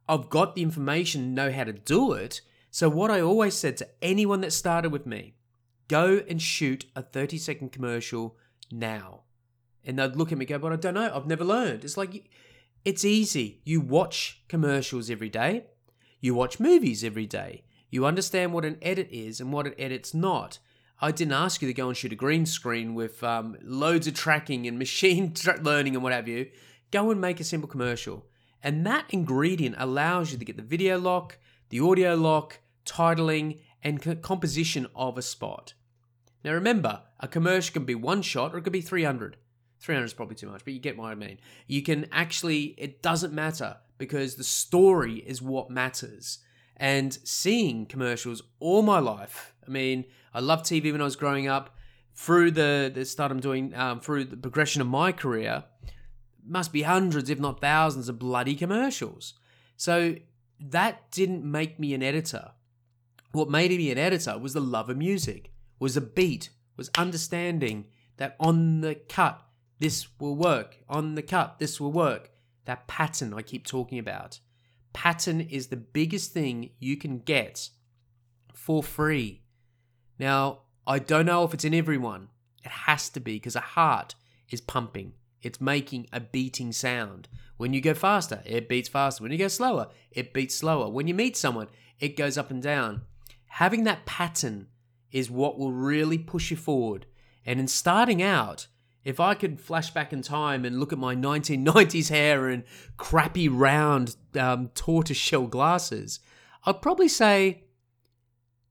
I've 0.07 0.29
got 0.29 0.55
the 0.55 0.61
information, 0.61 1.33
know 1.33 1.51
how 1.51 1.63
to 1.63 1.73
do 1.73 2.13
it. 2.13 2.41
So, 2.71 2.89
what 2.89 3.11
I 3.11 3.21
always 3.21 3.55
said 3.55 3.77
to 3.77 3.87
anyone 4.01 4.41
that 4.41 4.51
started 4.51 4.91
with 4.91 5.05
me 5.05 5.35
go 5.87 6.23
and 6.29 6.41
shoot 6.41 6.85
a 6.95 7.01
30 7.01 7.37
second 7.37 7.71
commercial 7.71 8.37
now. 8.71 9.21
And 9.83 9.99
they'd 9.99 10.15
look 10.15 10.31
at 10.31 10.37
me 10.37 10.45
go, 10.45 10.57
But 10.57 10.73
I 10.73 10.77
don't 10.77 10.95
know, 10.95 11.11
I've 11.13 11.27
never 11.27 11.43
learned. 11.43 11.83
It's 11.83 11.97
like, 11.97 12.29
it's 12.83 13.05
easy. 13.05 13.61
You 13.63 13.81
watch 13.81 14.43
commercials 14.47 15.09
every 15.09 15.29
day, 15.29 15.65
you 16.19 16.33
watch 16.33 16.59
movies 16.59 17.03
every 17.03 17.25
day, 17.25 17.63
you 17.89 18.05
understand 18.05 18.53
what 18.53 18.65
an 18.65 18.77
edit 18.81 19.09
is 19.11 19.39
and 19.39 19.51
what 19.53 19.67
an 19.67 19.75
edit's 19.77 20.13
not. 20.13 20.59
I 21.01 21.11
didn't 21.11 21.33
ask 21.33 21.61
you 21.61 21.67
to 21.67 21.73
go 21.73 21.89
and 21.89 21.97
shoot 21.97 22.13
a 22.13 22.15
green 22.15 22.45
screen 22.45 22.95
with 22.95 23.23
um, 23.23 23.57
loads 23.61 24.07
of 24.07 24.13
tracking 24.13 24.67
and 24.67 24.79
machine 24.79 25.33
tra- 25.33 25.61
learning 25.61 25.95
and 25.95 26.03
what 26.03 26.13
have 26.13 26.27
you. 26.27 26.49
Go 26.91 27.11
and 27.11 27.19
make 27.19 27.39
a 27.39 27.43
simple 27.43 27.67
commercial. 27.67 28.25
And 28.63 28.85
that 28.85 29.05
ingredient 29.09 29.75
allows 29.77 30.31
you 30.31 30.37
to 30.37 30.45
get 30.45 30.57
the 30.57 30.63
video 30.63 30.97
lock, 30.97 31.37
the 31.69 31.79
audio 31.79 32.15
lock, 32.15 32.59
titling, 32.85 33.59
and 33.83 34.01
co- 34.01 34.15
composition 34.15 34.87
of 34.95 35.17
a 35.17 35.21
spot. 35.21 35.73
Now 36.43 36.53
remember, 36.53 37.01
a 37.19 37.27
commercial 37.27 37.73
can 37.73 37.85
be 37.85 37.95
one 37.95 38.21
shot 38.21 38.53
or 38.53 38.59
it 38.59 38.61
could 38.61 38.73
be 38.73 38.81
300. 38.81 39.37
300 39.79 40.05
is 40.05 40.13
probably 40.13 40.35
too 40.35 40.49
much, 40.49 40.63
but 40.63 40.73
you 40.73 40.79
get 40.79 40.97
what 40.97 41.11
I 41.11 41.15
mean. 41.15 41.39
You 41.67 41.81
can 41.83 42.07
actually, 42.11 42.75
it 42.77 43.01
doesn't 43.01 43.33
matter 43.33 43.77
because 43.97 44.35
the 44.35 44.43
story 44.43 45.15
is 45.15 45.41
what 45.41 45.69
matters. 45.69 46.39
And 46.77 47.13
seeing 47.23 47.85
commercials 47.85 48.41
all 48.59 48.81
my 48.81 48.99
life, 48.99 49.54
I 49.67 49.71
mean, 49.71 50.05
I 50.33 50.39
loved 50.39 50.65
TV 50.65 50.91
when 50.91 51.01
I 51.01 51.05
was 51.05 51.15
growing 51.15 51.47
up. 51.47 51.71
Through 52.17 52.51
the, 52.51 52.89
the 52.93 53.03
start 53.03 53.29
I'm 53.29 53.41
doing, 53.41 53.75
um, 53.75 53.99
through 53.99 54.25
the 54.25 54.37
progression 54.37 54.81
of 54.81 54.87
my 54.87 55.11
career, 55.11 55.65
must 56.45 56.71
be 56.71 56.83
hundreds, 56.83 57.29
if 57.29 57.39
not 57.39 57.59
thousands, 57.59 58.07
of 58.07 58.19
bloody 58.19 58.55
commercials. 58.55 59.33
So 59.75 60.15
that 60.59 61.11
didn't 61.11 61.43
make 61.43 61.79
me 61.79 61.93
an 61.93 62.03
editor. 62.03 62.51
What 63.31 63.49
made 63.49 63.71
me 63.71 63.91
an 63.91 63.97
editor 63.97 64.37
was 64.37 64.53
the 64.53 64.61
love 64.61 64.89
of 64.89 64.97
music, 64.97 65.51
was 65.79 65.97
a 65.97 66.01
beat, 66.01 66.51
was 66.77 66.89
understanding 66.97 67.87
that 68.17 68.35
on 68.39 68.81
the 68.81 68.95
cut, 68.95 69.41
this 69.79 70.07
will 70.19 70.35
work. 70.35 70.77
On 70.87 71.15
the 71.15 71.21
cut, 71.21 71.59
this 71.59 71.79
will 71.79 71.91
work. 71.91 72.31
That 72.65 72.87
pattern 72.87 73.33
I 73.33 73.41
keep 73.41 73.67
talking 73.67 73.99
about. 73.99 74.39
Pattern 74.93 75.41
is 75.41 75.67
the 75.67 75.77
biggest 75.77 76.31
thing 76.31 76.69
you 76.79 76.95
can 76.95 77.19
get 77.19 77.69
for 78.53 78.81
free. 78.81 79.41
Now, 80.17 80.59
I 80.87 80.99
don't 80.99 81.25
know 81.25 81.43
if 81.43 81.53
it's 81.53 81.65
in 81.65 81.73
everyone. 81.73 82.29
It 82.63 82.71
has 82.71 83.09
to 83.09 83.19
be 83.19 83.33
because 83.33 83.55
a 83.55 83.61
heart 83.61 84.15
is 84.49 84.61
pumping. 84.61 85.13
It's 85.41 85.61
making 85.61 86.07
a 86.11 86.19
beating 86.19 86.71
sound. 86.71 87.27
When 87.57 87.73
you 87.73 87.81
go 87.81 87.93
faster, 87.93 88.41
it 88.45 88.67
beats 88.67 88.89
faster. 88.89 89.23
When 89.23 89.31
you 89.31 89.37
go 89.37 89.47
slower, 89.47 89.89
it 90.11 90.33
beats 90.33 90.55
slower. 90.55 90.89
When 90.89 91.07
you 91.07 91.13
meet 91.13 91.37
someone, 91.37 91.67
it 91.99 92.17
goes 92.17 92.37
up 92.37 92.51
and 92.51 92.61
down. 92.61 93.01
Having 93.47 93.83
that 93.83 94.05
pattern 94.05 94.67
is 95.11 95.31
what 95.31 95.57
will 95.57 95.71
really 95.71 96.17
push 96.17 96.51
you 96.51 96.57
forward. 96.57 97.05
And 97.45 97.59
in 97.59 97.67
starting 97.67 98.21
out, 98.21 98.67
if 99.03 99.19
I 99.19 99.35
could 99.35 99.61
flash 99.61 99.91
back 99.91 100.11
in 100.11 100.23
time 100.23 100.65
and 100.65 100.79
look 100.79 100.91
at 100.91 100.99
my 100.99 101.15
1990s 101.15 102.09
hair 102.09 102.47
and 102.47 102.63
crappy 102.97 103.47
round 103.47 104.15
um, 104.37 104.69
tortoiseshell 104.69 105.47
glasses, 105.47 106.19
I'd 106.65 106.81
probably 106.81 107.07
say, 107.07 107.64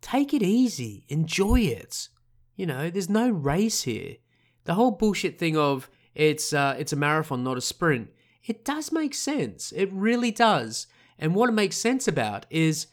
take 0.04 0.34
it 0.34 0.42
easy, 0.42 1.04
enjoy 1.08 1.60
it. 1.60 2.08
You 2.56 2.66
know, 2.66 2.90
there's 2.90 3.08
no 3.08 3.30
race 3.30 3.82
here. 3.82 4.16
The 4.64 4.74
whole 4.74 4.92
bullshit 4.92 5.38
thing 5.38 5.56
of 5.56 5.88
it's 6.14 6.52
uh, 6.52 6.76
it's 6.78 6.92
a 6.92 6.96
marathon, 6.96 7.42
not 7.42 7.56
a 7.56 7.62
sprint. 7.62 8.10
It 8.44 8.64
does 8.64 8.92
make 8.92 9.14
sense. 9.14 9.72
It 9.72 9.90
really 9.92 10.30
does. 10.30 10.86
And 11.18 11.34
what 11.34 11.48
it 11.48 11.52
makes 11.52 11.76
sense 11.76 12.06
about 12.06 12.44
is 12.50 12.86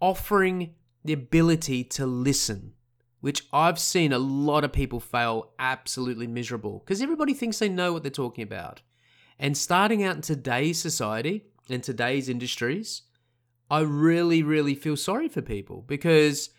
offering 0.00 0.74
the 1.04 1.12
ability 1.12 1.82
to 1.84 2.06
listen, 2.06 2.74
which 3.20 3.44
I've 3.52 3.78
seen 3.78 4.12
a 4.12 4.18
lot 4.18 4.62
of 4.62 4.72
people 4.72 5.00
fail 5.00 5.52
absolutely 5.58 6.28
miserable 6.28 6.78
because 6.78 7.02
everybody 7.02 7.34
thinks 7.34 7.58
they 7.58 7.68
know 7.68 7.92
what 7.92 8.02
they're 8.02 8.10
talking 8.10 8.44
about. 8.44 8.82
And 9.38 9.58
starting 9.58 10.04
out 10.04 10.16
in 10.16 10.22
today's 10.22 10.80
society 10.80 11.46
and 11.68 11.82
today's 11.82 12.28
industries, 12.28 13.02
I 13.72 13.80
really, 13.80 14.42
really 14.42 14.74
feel 14.74 14.98
sorry 14.98 15.28
for 15.28 15.40
people 15.40 15.82
because 15.86 16.50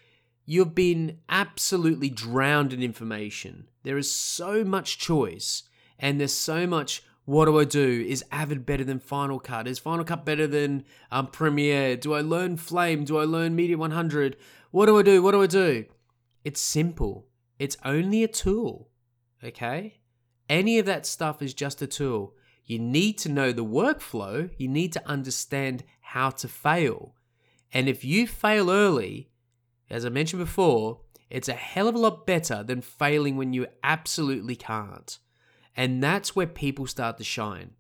you've 0.47 0.73
been 0.73 1.19
absolutely 1.30 2.10
drowned 2.10 2.73
in 2.73 2.82
information. 2.82 3.67
There 3.84 3.99
is 3.99 4.12
so 4.12 4.63
much 4.63 4.97
choice 4.97 5.62
and 5.99 6.19
there's 6.19 6.34
so 6.34 6.65
much 6.65 7.04
what 7.26 7.45
do 7.45 7.60
I 7.60 7.65
do? 7.65 8.04
Is 8.10 8.26
Avid 8.32 8.65
better 8.65 8.84
than 8.84 8.97
Final 8.97 9.39
Cut? 9.39 9.67
Is 9.67 9.78
Final 9.78 10.04
Cut 10.04 10.26
better 10.26 10.47
than 10.47 10.86
um, 11.12 11.28
Premiere? 11.28 11.95
Do 11.95 12.15
I 12.15 12.21
learn 12.21 12.58
Flame? 12.58 13.06
Do 13.06 13.19
I 13.19 13.26
learn 13.26 13.56
Media 13.56 13.78
100? 13.78 14.36
What 14.71 14.88
do 14.88 14.97
I 14.97 15.04
do? 15.04 15.21
What 15.21 15.32
do 15.34 15.43
I 15.43 15.47
do? 15.47 15.86
It's 16.43 16.60
simple. 16.60 17.28
It's 17.60 17.78
only 17.86 18.23
a 18.23 18.28
tool. 18.28 18.89
Okay? 19.43 19.99
Any 20.49 20.80
of 20.80 20.88
that 20.88 21.06
stuff 21.06 21.43
is 21.43 21.54
just 21.54 21.80
a 21.84 21.88
tool. 21.88 22.34
You 22.65 22.80
need 22.80 23.17
to 23.19 23.30
know 23.30 23.52
the 23.52 23.65
workflow. 23.65 24.49
You 24.58 24.67
need 24.67 24.93
to 24.93 25.08
understand 25.08 25.84
how 26.02 26.30
to 26.32 26.47
fail. 26.47 27.15
And 27.73 27.89
if 27.89 28.06
you 28.06 28.28
fail 28.28 28.69
early, 28.69 29.30
as 29.89 30.06
I 30.06 30.10
mentioned 30.10 30.39
before, 30.41 31.02
it's 31.30 31.49
a 31.49 31.54
hell 31.54 31.88
of 31.88 31.95
a 31.95 31.99
lot 31.99 32.28
better 32.28 32.63
than 32.63 32.82
failing 32.82 33.38
when 33.38 33.54
you 33.54 33.67
absolutely 33.84 34.56
can't. 34.56 35.17
And 35.76 36.04
that's 36.04 36.36
where 36.36 36.47
people 36.47 36.86
start 36.86 37.17
to 37.17 37.23
shine. 37.23 37.71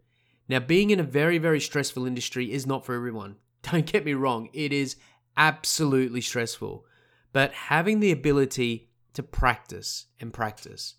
Now, 0.49 0.59
being 0.59 0.89
in 0.89 0.99
a 0.99 1.03
very, 1.03 1.37
very 1.37 1.59
stressful 1.59 2.05
industry 2.05 2.51
is 2.51 2.65
not 2.65 2.85
for 2.85 2.95
everyone. 2.95 3.35
Don't 3.61 3.85
get 3.85 4.05
me 4.05 4.13
wrong, 4.13 4.49
it 4.53 4.73
is 4.73 4.95
absolutely 5.37 6.21
stressful. 6.21 6.85
But 7.31 7.53
having 7.53 7.99
the 7.99 8.11
ability 8.11 8.89
to 9.13 9.23
practice 9.23 10.07
and 10.19 10.33
practice. 10.33 10.95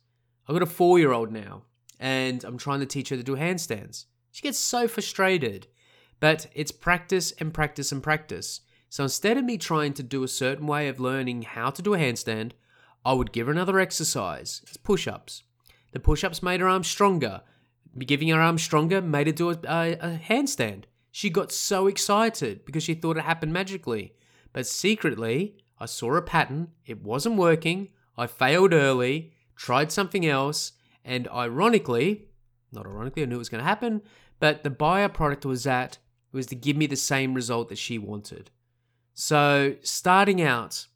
I've 0.48 0.54
got 0.54 0.62
a 0.62 0.66
four 0.66 0.98
year 0.98 1.12
old 1.12 1.32
now, 1.32 1.64
and 1.98 2.44
I'm 2.44 2.58
trying 2.58 2.80
to 2.80 2.86
teach 2.86 3.08
her 3.10 3.16
to 3.16 3.22
do 3.22 3.36
handstands. 3.36 4.06
She 4.30 4.42
gets 4.42 4.58
so 4.58 4.88
frustrated. 4.88 5.68
But 6.20 6.46
it's 6.54 6.70
practice 6.70 7.32
and 7.32 7.52
practice 7.52 7.92
and 7.92 8.02
practice. 8.02 8.60
So 8.88 9.02
instead 9.02 9.36
of 9.36 9.44
me 9.44 9.58
trying 9.58 9.92
to 9.94 10.02
do 10.02 10.22
a 10.22 10.28
certain 10.28 10.66
way 10.66 10.88
of 10.88 11.00
learning 11.00 11.42
how 11.42 11.70
to 11.70 11.82
do 11.82 11.94
a 11.94 11.98
handstand, 11.98 12.52
I 13.04 13.12
would 13.12 13.32
give 13.32 13.46
her 13.46 13.52
another 13.52 13.78
exercise. 13.78 14.62
It's 14.66 14.76
push 14.76 15.06
ups. 15.06 15.42
The 15.92 16.00
push 16.00 16.24
ups 16.24 16.42
made 16.42 16.60
her 16.60 16.68
arms 16.68 16.86
stronger. 16.86 17.42
Giving 17.98 18.28
her 18.28 18.40
arms 18.40 18.62
stronger 18.62 19.02
made 19.02 19.26
her 19.26 19.32
do 19.32 19.50
a, 19.50 19.52
a 19.52 20.20
handstand. 20.28 20.84
She 21.10 21.30
got 21.30 21.52
so 21.52 21.86
excited 21.86 22.64
because 22.64 22.82
she 22.82 22.94
thought 22.94 23.16
it 23.16 23.24
happened 23.24 23.52
magically. 23.52 24.14
But 24.52 24.66
secretly, 24.66 25.56
I 25.78 25.86
saw 25.86 26.14
a 26.16 26.22
pattern, 26.22 26.68
it 26.86 27.02
wasn't 27.02 27.36
working, 27.36 27.90
I 28.16 28.26
failed 28.26 28.72
early, 28.72 29.32
tried 29.56 29.92
something 29.92 30.24
else, 30.24 30.72
and 31.04 31.28
ironically, 31.28 32.26
not 32.72 32.86
ironically, 32.86 33.22
I 33.22 33.26
knew 33.26 33.36
it 33.36 33.38
was 33.38 33.48
going 33.48 33.62
to 33.62 33.68
happen, 33.68 34.02
but 34.40 34.62
the 34.62 34.70
buyer 34.70 35.08
product 35.08 35.44
was 35.44 35.64
that 35.64 35.98
was 36.32 36.46
to 36.46 36.56
give 36.56 36.76
me 36.76 36.86
the 36.86 36.96
same 36.96 37.34
result 37.34 37.68
that 37.68 37.78
she 37.78 37.98
wanted. 37.98 38.50
So, 39.12 39.76
starting 39.82 40.42
out, 40.42 40.86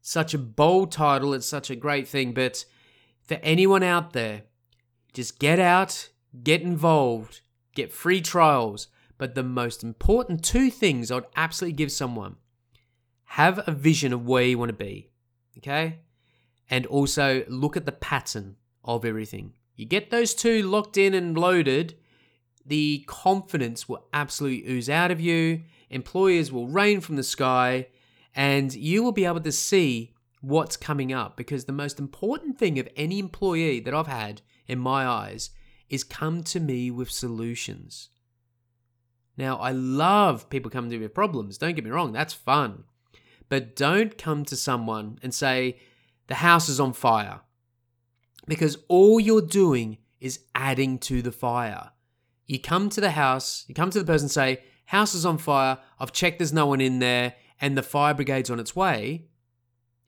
such 0.00 0.32
a 0.32 0.38
bold 0.38 0.92
title, 0.92 1.34
it's 1.34 1.46
such 1.46 1.70
a 1.70 1.76
great 1.76 2.06
thing, 2.06 2.32
but 2.32 2.64
for 3.22 3.38
anyone 3.42 3.82
out 3.82 4.12
there, 4.12 4.42
just 5.12 5.38
get 5.38 5.58
out, 5.58 6.10
get 6.44 6.62
involved, 6.62 7.40
get 7.74 7.92
free 7.92 8.20
trials. 8.20 8.88
But 9.18 9.34
the 9.34 9.42
most 9.42 9.82
important 9.82 10.44
two 10.44 10.70
things 10.70 11.10
I'd 11.10 11.24
absolutely 11.34 11.74
give 11.74 11.90
someone 11.90 12.36
have 13.32 13.60
a 13.66 13.72
vision 13.72 14.12
of 14.12 14.24
where 14.24 14.44
you 14.44 14.58
want 14.58 14.70
to 14.70 14.72
be, 14.72 15.10
okay? 15.58 15.98
And 16.70 16.86
also 16.86 17.44
look 17.48 17.76
at 17.76 17.84
the 17.84 17.92
pattern 17.92 18.56
of 18.88 19.04
everything. 19.04 19.52
You 19.76 19.84
get 19.84 20.10
those 20.10 20.34
two 20.34 20.62
locked 20.62 20.96
in 20.96 21.14
and 21.14 21.38
loaded, 21.38 21.94
the 22.66 23.04
confidence 23.06 23.88
will 23.88 24.08
absolutely 24.12 24.68
ooze 24.68 24.90
out 24.90 25.12
of 25.12 25.20
you. 25.20 25.62
Employers 25.90 26.50
will 26.50 26.66
rain 26.66 27.00
from 27.00 27.16
the 27.16 27.22
sky, 27.22 27.86
and 28.34 28.74
you 28.74 29.02
will 29.02 29.12
be 29.12 29.24
able 29.24 29.40
to 29.40 29.52
see 29.52 30.14
what's 30.40 30.76
coming 30.76 31.12
up 31.12 31.36
because 31.36 31.64
the 31.64 31.72
most 31.72 31.98
important 31.98 32.58
thing 32.58 32.78
of 32.78 32.88
any 32.96 33.18
employee 33.18 33.80
that 33.80 33.94
I've 33.94 34.06
had 34.06 34.42
in 34.66 34.78
my 34.78 35.06
eyes 35.06 35.50
is 35.88 36.04
come 36.04 36.42
to 36.44 36.60
me 36.60 36.90
with 36.90 37.10
solutions. 37.10 38.10
Now, 39.36 39.56
I 39.58 39.70
love 39.70 40.50
people 40.50 40.70
coming 40.70 40.90
to 40.90 40.96
me 40.96 41.04
with 41.04 41.14
problems. 41.14 41.58
Don't 41.58 41.74
get 41.74 41.84
me 41.84 41.90
wrong, 41.90 42.12
that's 42.12 42.34
fun. 42.34 42.84
But 43.48 43.76
don't 43.76 44.18
come 44.18 44.44
to 44.46 44.56
someone 44.56 45.18
and 45.22 45.32
say, 45.32 45.78
the 46.26 46.34
house 46.36 46.68
is 46.68 46.80
on 46.80 46.92
fire. 46.92 47.40
Because 48.48 48.78
all 48.88 49.20
you're 49.20 49.42
doing 49.42 49.98
is 50.20 50.40
adding 50.54 50.98
to 50.98 51.22
the 51.22 51.32
fire. 51.32 51.90
You 52.46 52.58
come 52.58 52.88
to 52.90 53.00
the 53.00 53.10
house, 53.12 53.64
you 53.68 53.74
come 53.74 53.90
to 53.90 53.98
the 53.98 54.04
person 54.04 54.28
say, 54.28 54.62
House 54.86 55.14
is 55.14 55.26
on 55.26 55.36
fire, 55.36 55.78
I've 56.00 56.12
checked 56.12 56.38
there's 56.38 56.52
no 56.52 56.66
one 56.66 56.80
in 56.80 56.98
there, 56.98 57.34
and 57.60 57.76
the 57.76 57.82
fire 57.82 58.14
brigade's 58.14 58.48
on 58.48 58.58
its 58.58 58.74
way, 58.74 59.26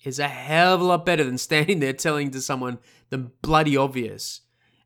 is 0.03 0.19
a 0.19 0.27
hell 0.27 0.75
of 0.75 0.81
a 0.81 0.85
lot 0.85 1.05
better 1.05 1.23
than 1.23 1.37
standing 1.49 1.81
there 1.81 1.93
telling 1.93 2.31
to 2.31 2.41
someone 2.41 2.79
the 3.11 3.19
bloody 3.19 3.77
obvious. 3.77 4.41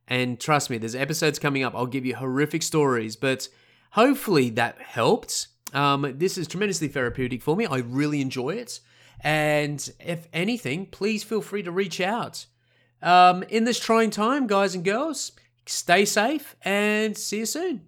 And 0.09 0.41
trust 0.41 0.69
me, 0.69 0.79
there's 0.79 0.97
episodes 0.97 1.39
coming 1.39 1.63
up. 1.63 1.75
I'll 1.75 1.87
give 1.87 2.05
you 2.05 2.17
horrific 2.17 2.63
stories, 2.63 3.17
but 3.17 3.49
hopefully 3.93 4.51
that 4.51 4.81
helped. 4.81 5.47
Um, 5.73 6.15
this 6.19 6.37
is 6.37 6.47
tremendously 6.47 6.89
therapeutic 6.89 7.43
for 7.43 7.57
me. 7.57 7.67
I 7.67 7.79
really 7.79 8.21
enjoy 8.21 8.51
it. 8.51 8.81
And 9.21 9.89
if 10.01 10.29
anything, 10.33 10.87
please 10.87 11.23
feel 11.23 11.41
free 11.41 11.63
to 11.63 11.71
reach 11.71 12.01
out. 12.01 12.47
Um, 13.05 13.43
in 13.45 13.65
this 13.65 13.79
trying 13.79 14.11
time, 14.11 14.47
guys 14.47 14.75
and 14.75 14.83
girls, 14.83 15.33
stay 15.67 16.05
safe 16.07 16.57
and 16.65 17.17
see 17.17 17.41
you 17.41 17.47
soon. 17.47 17.83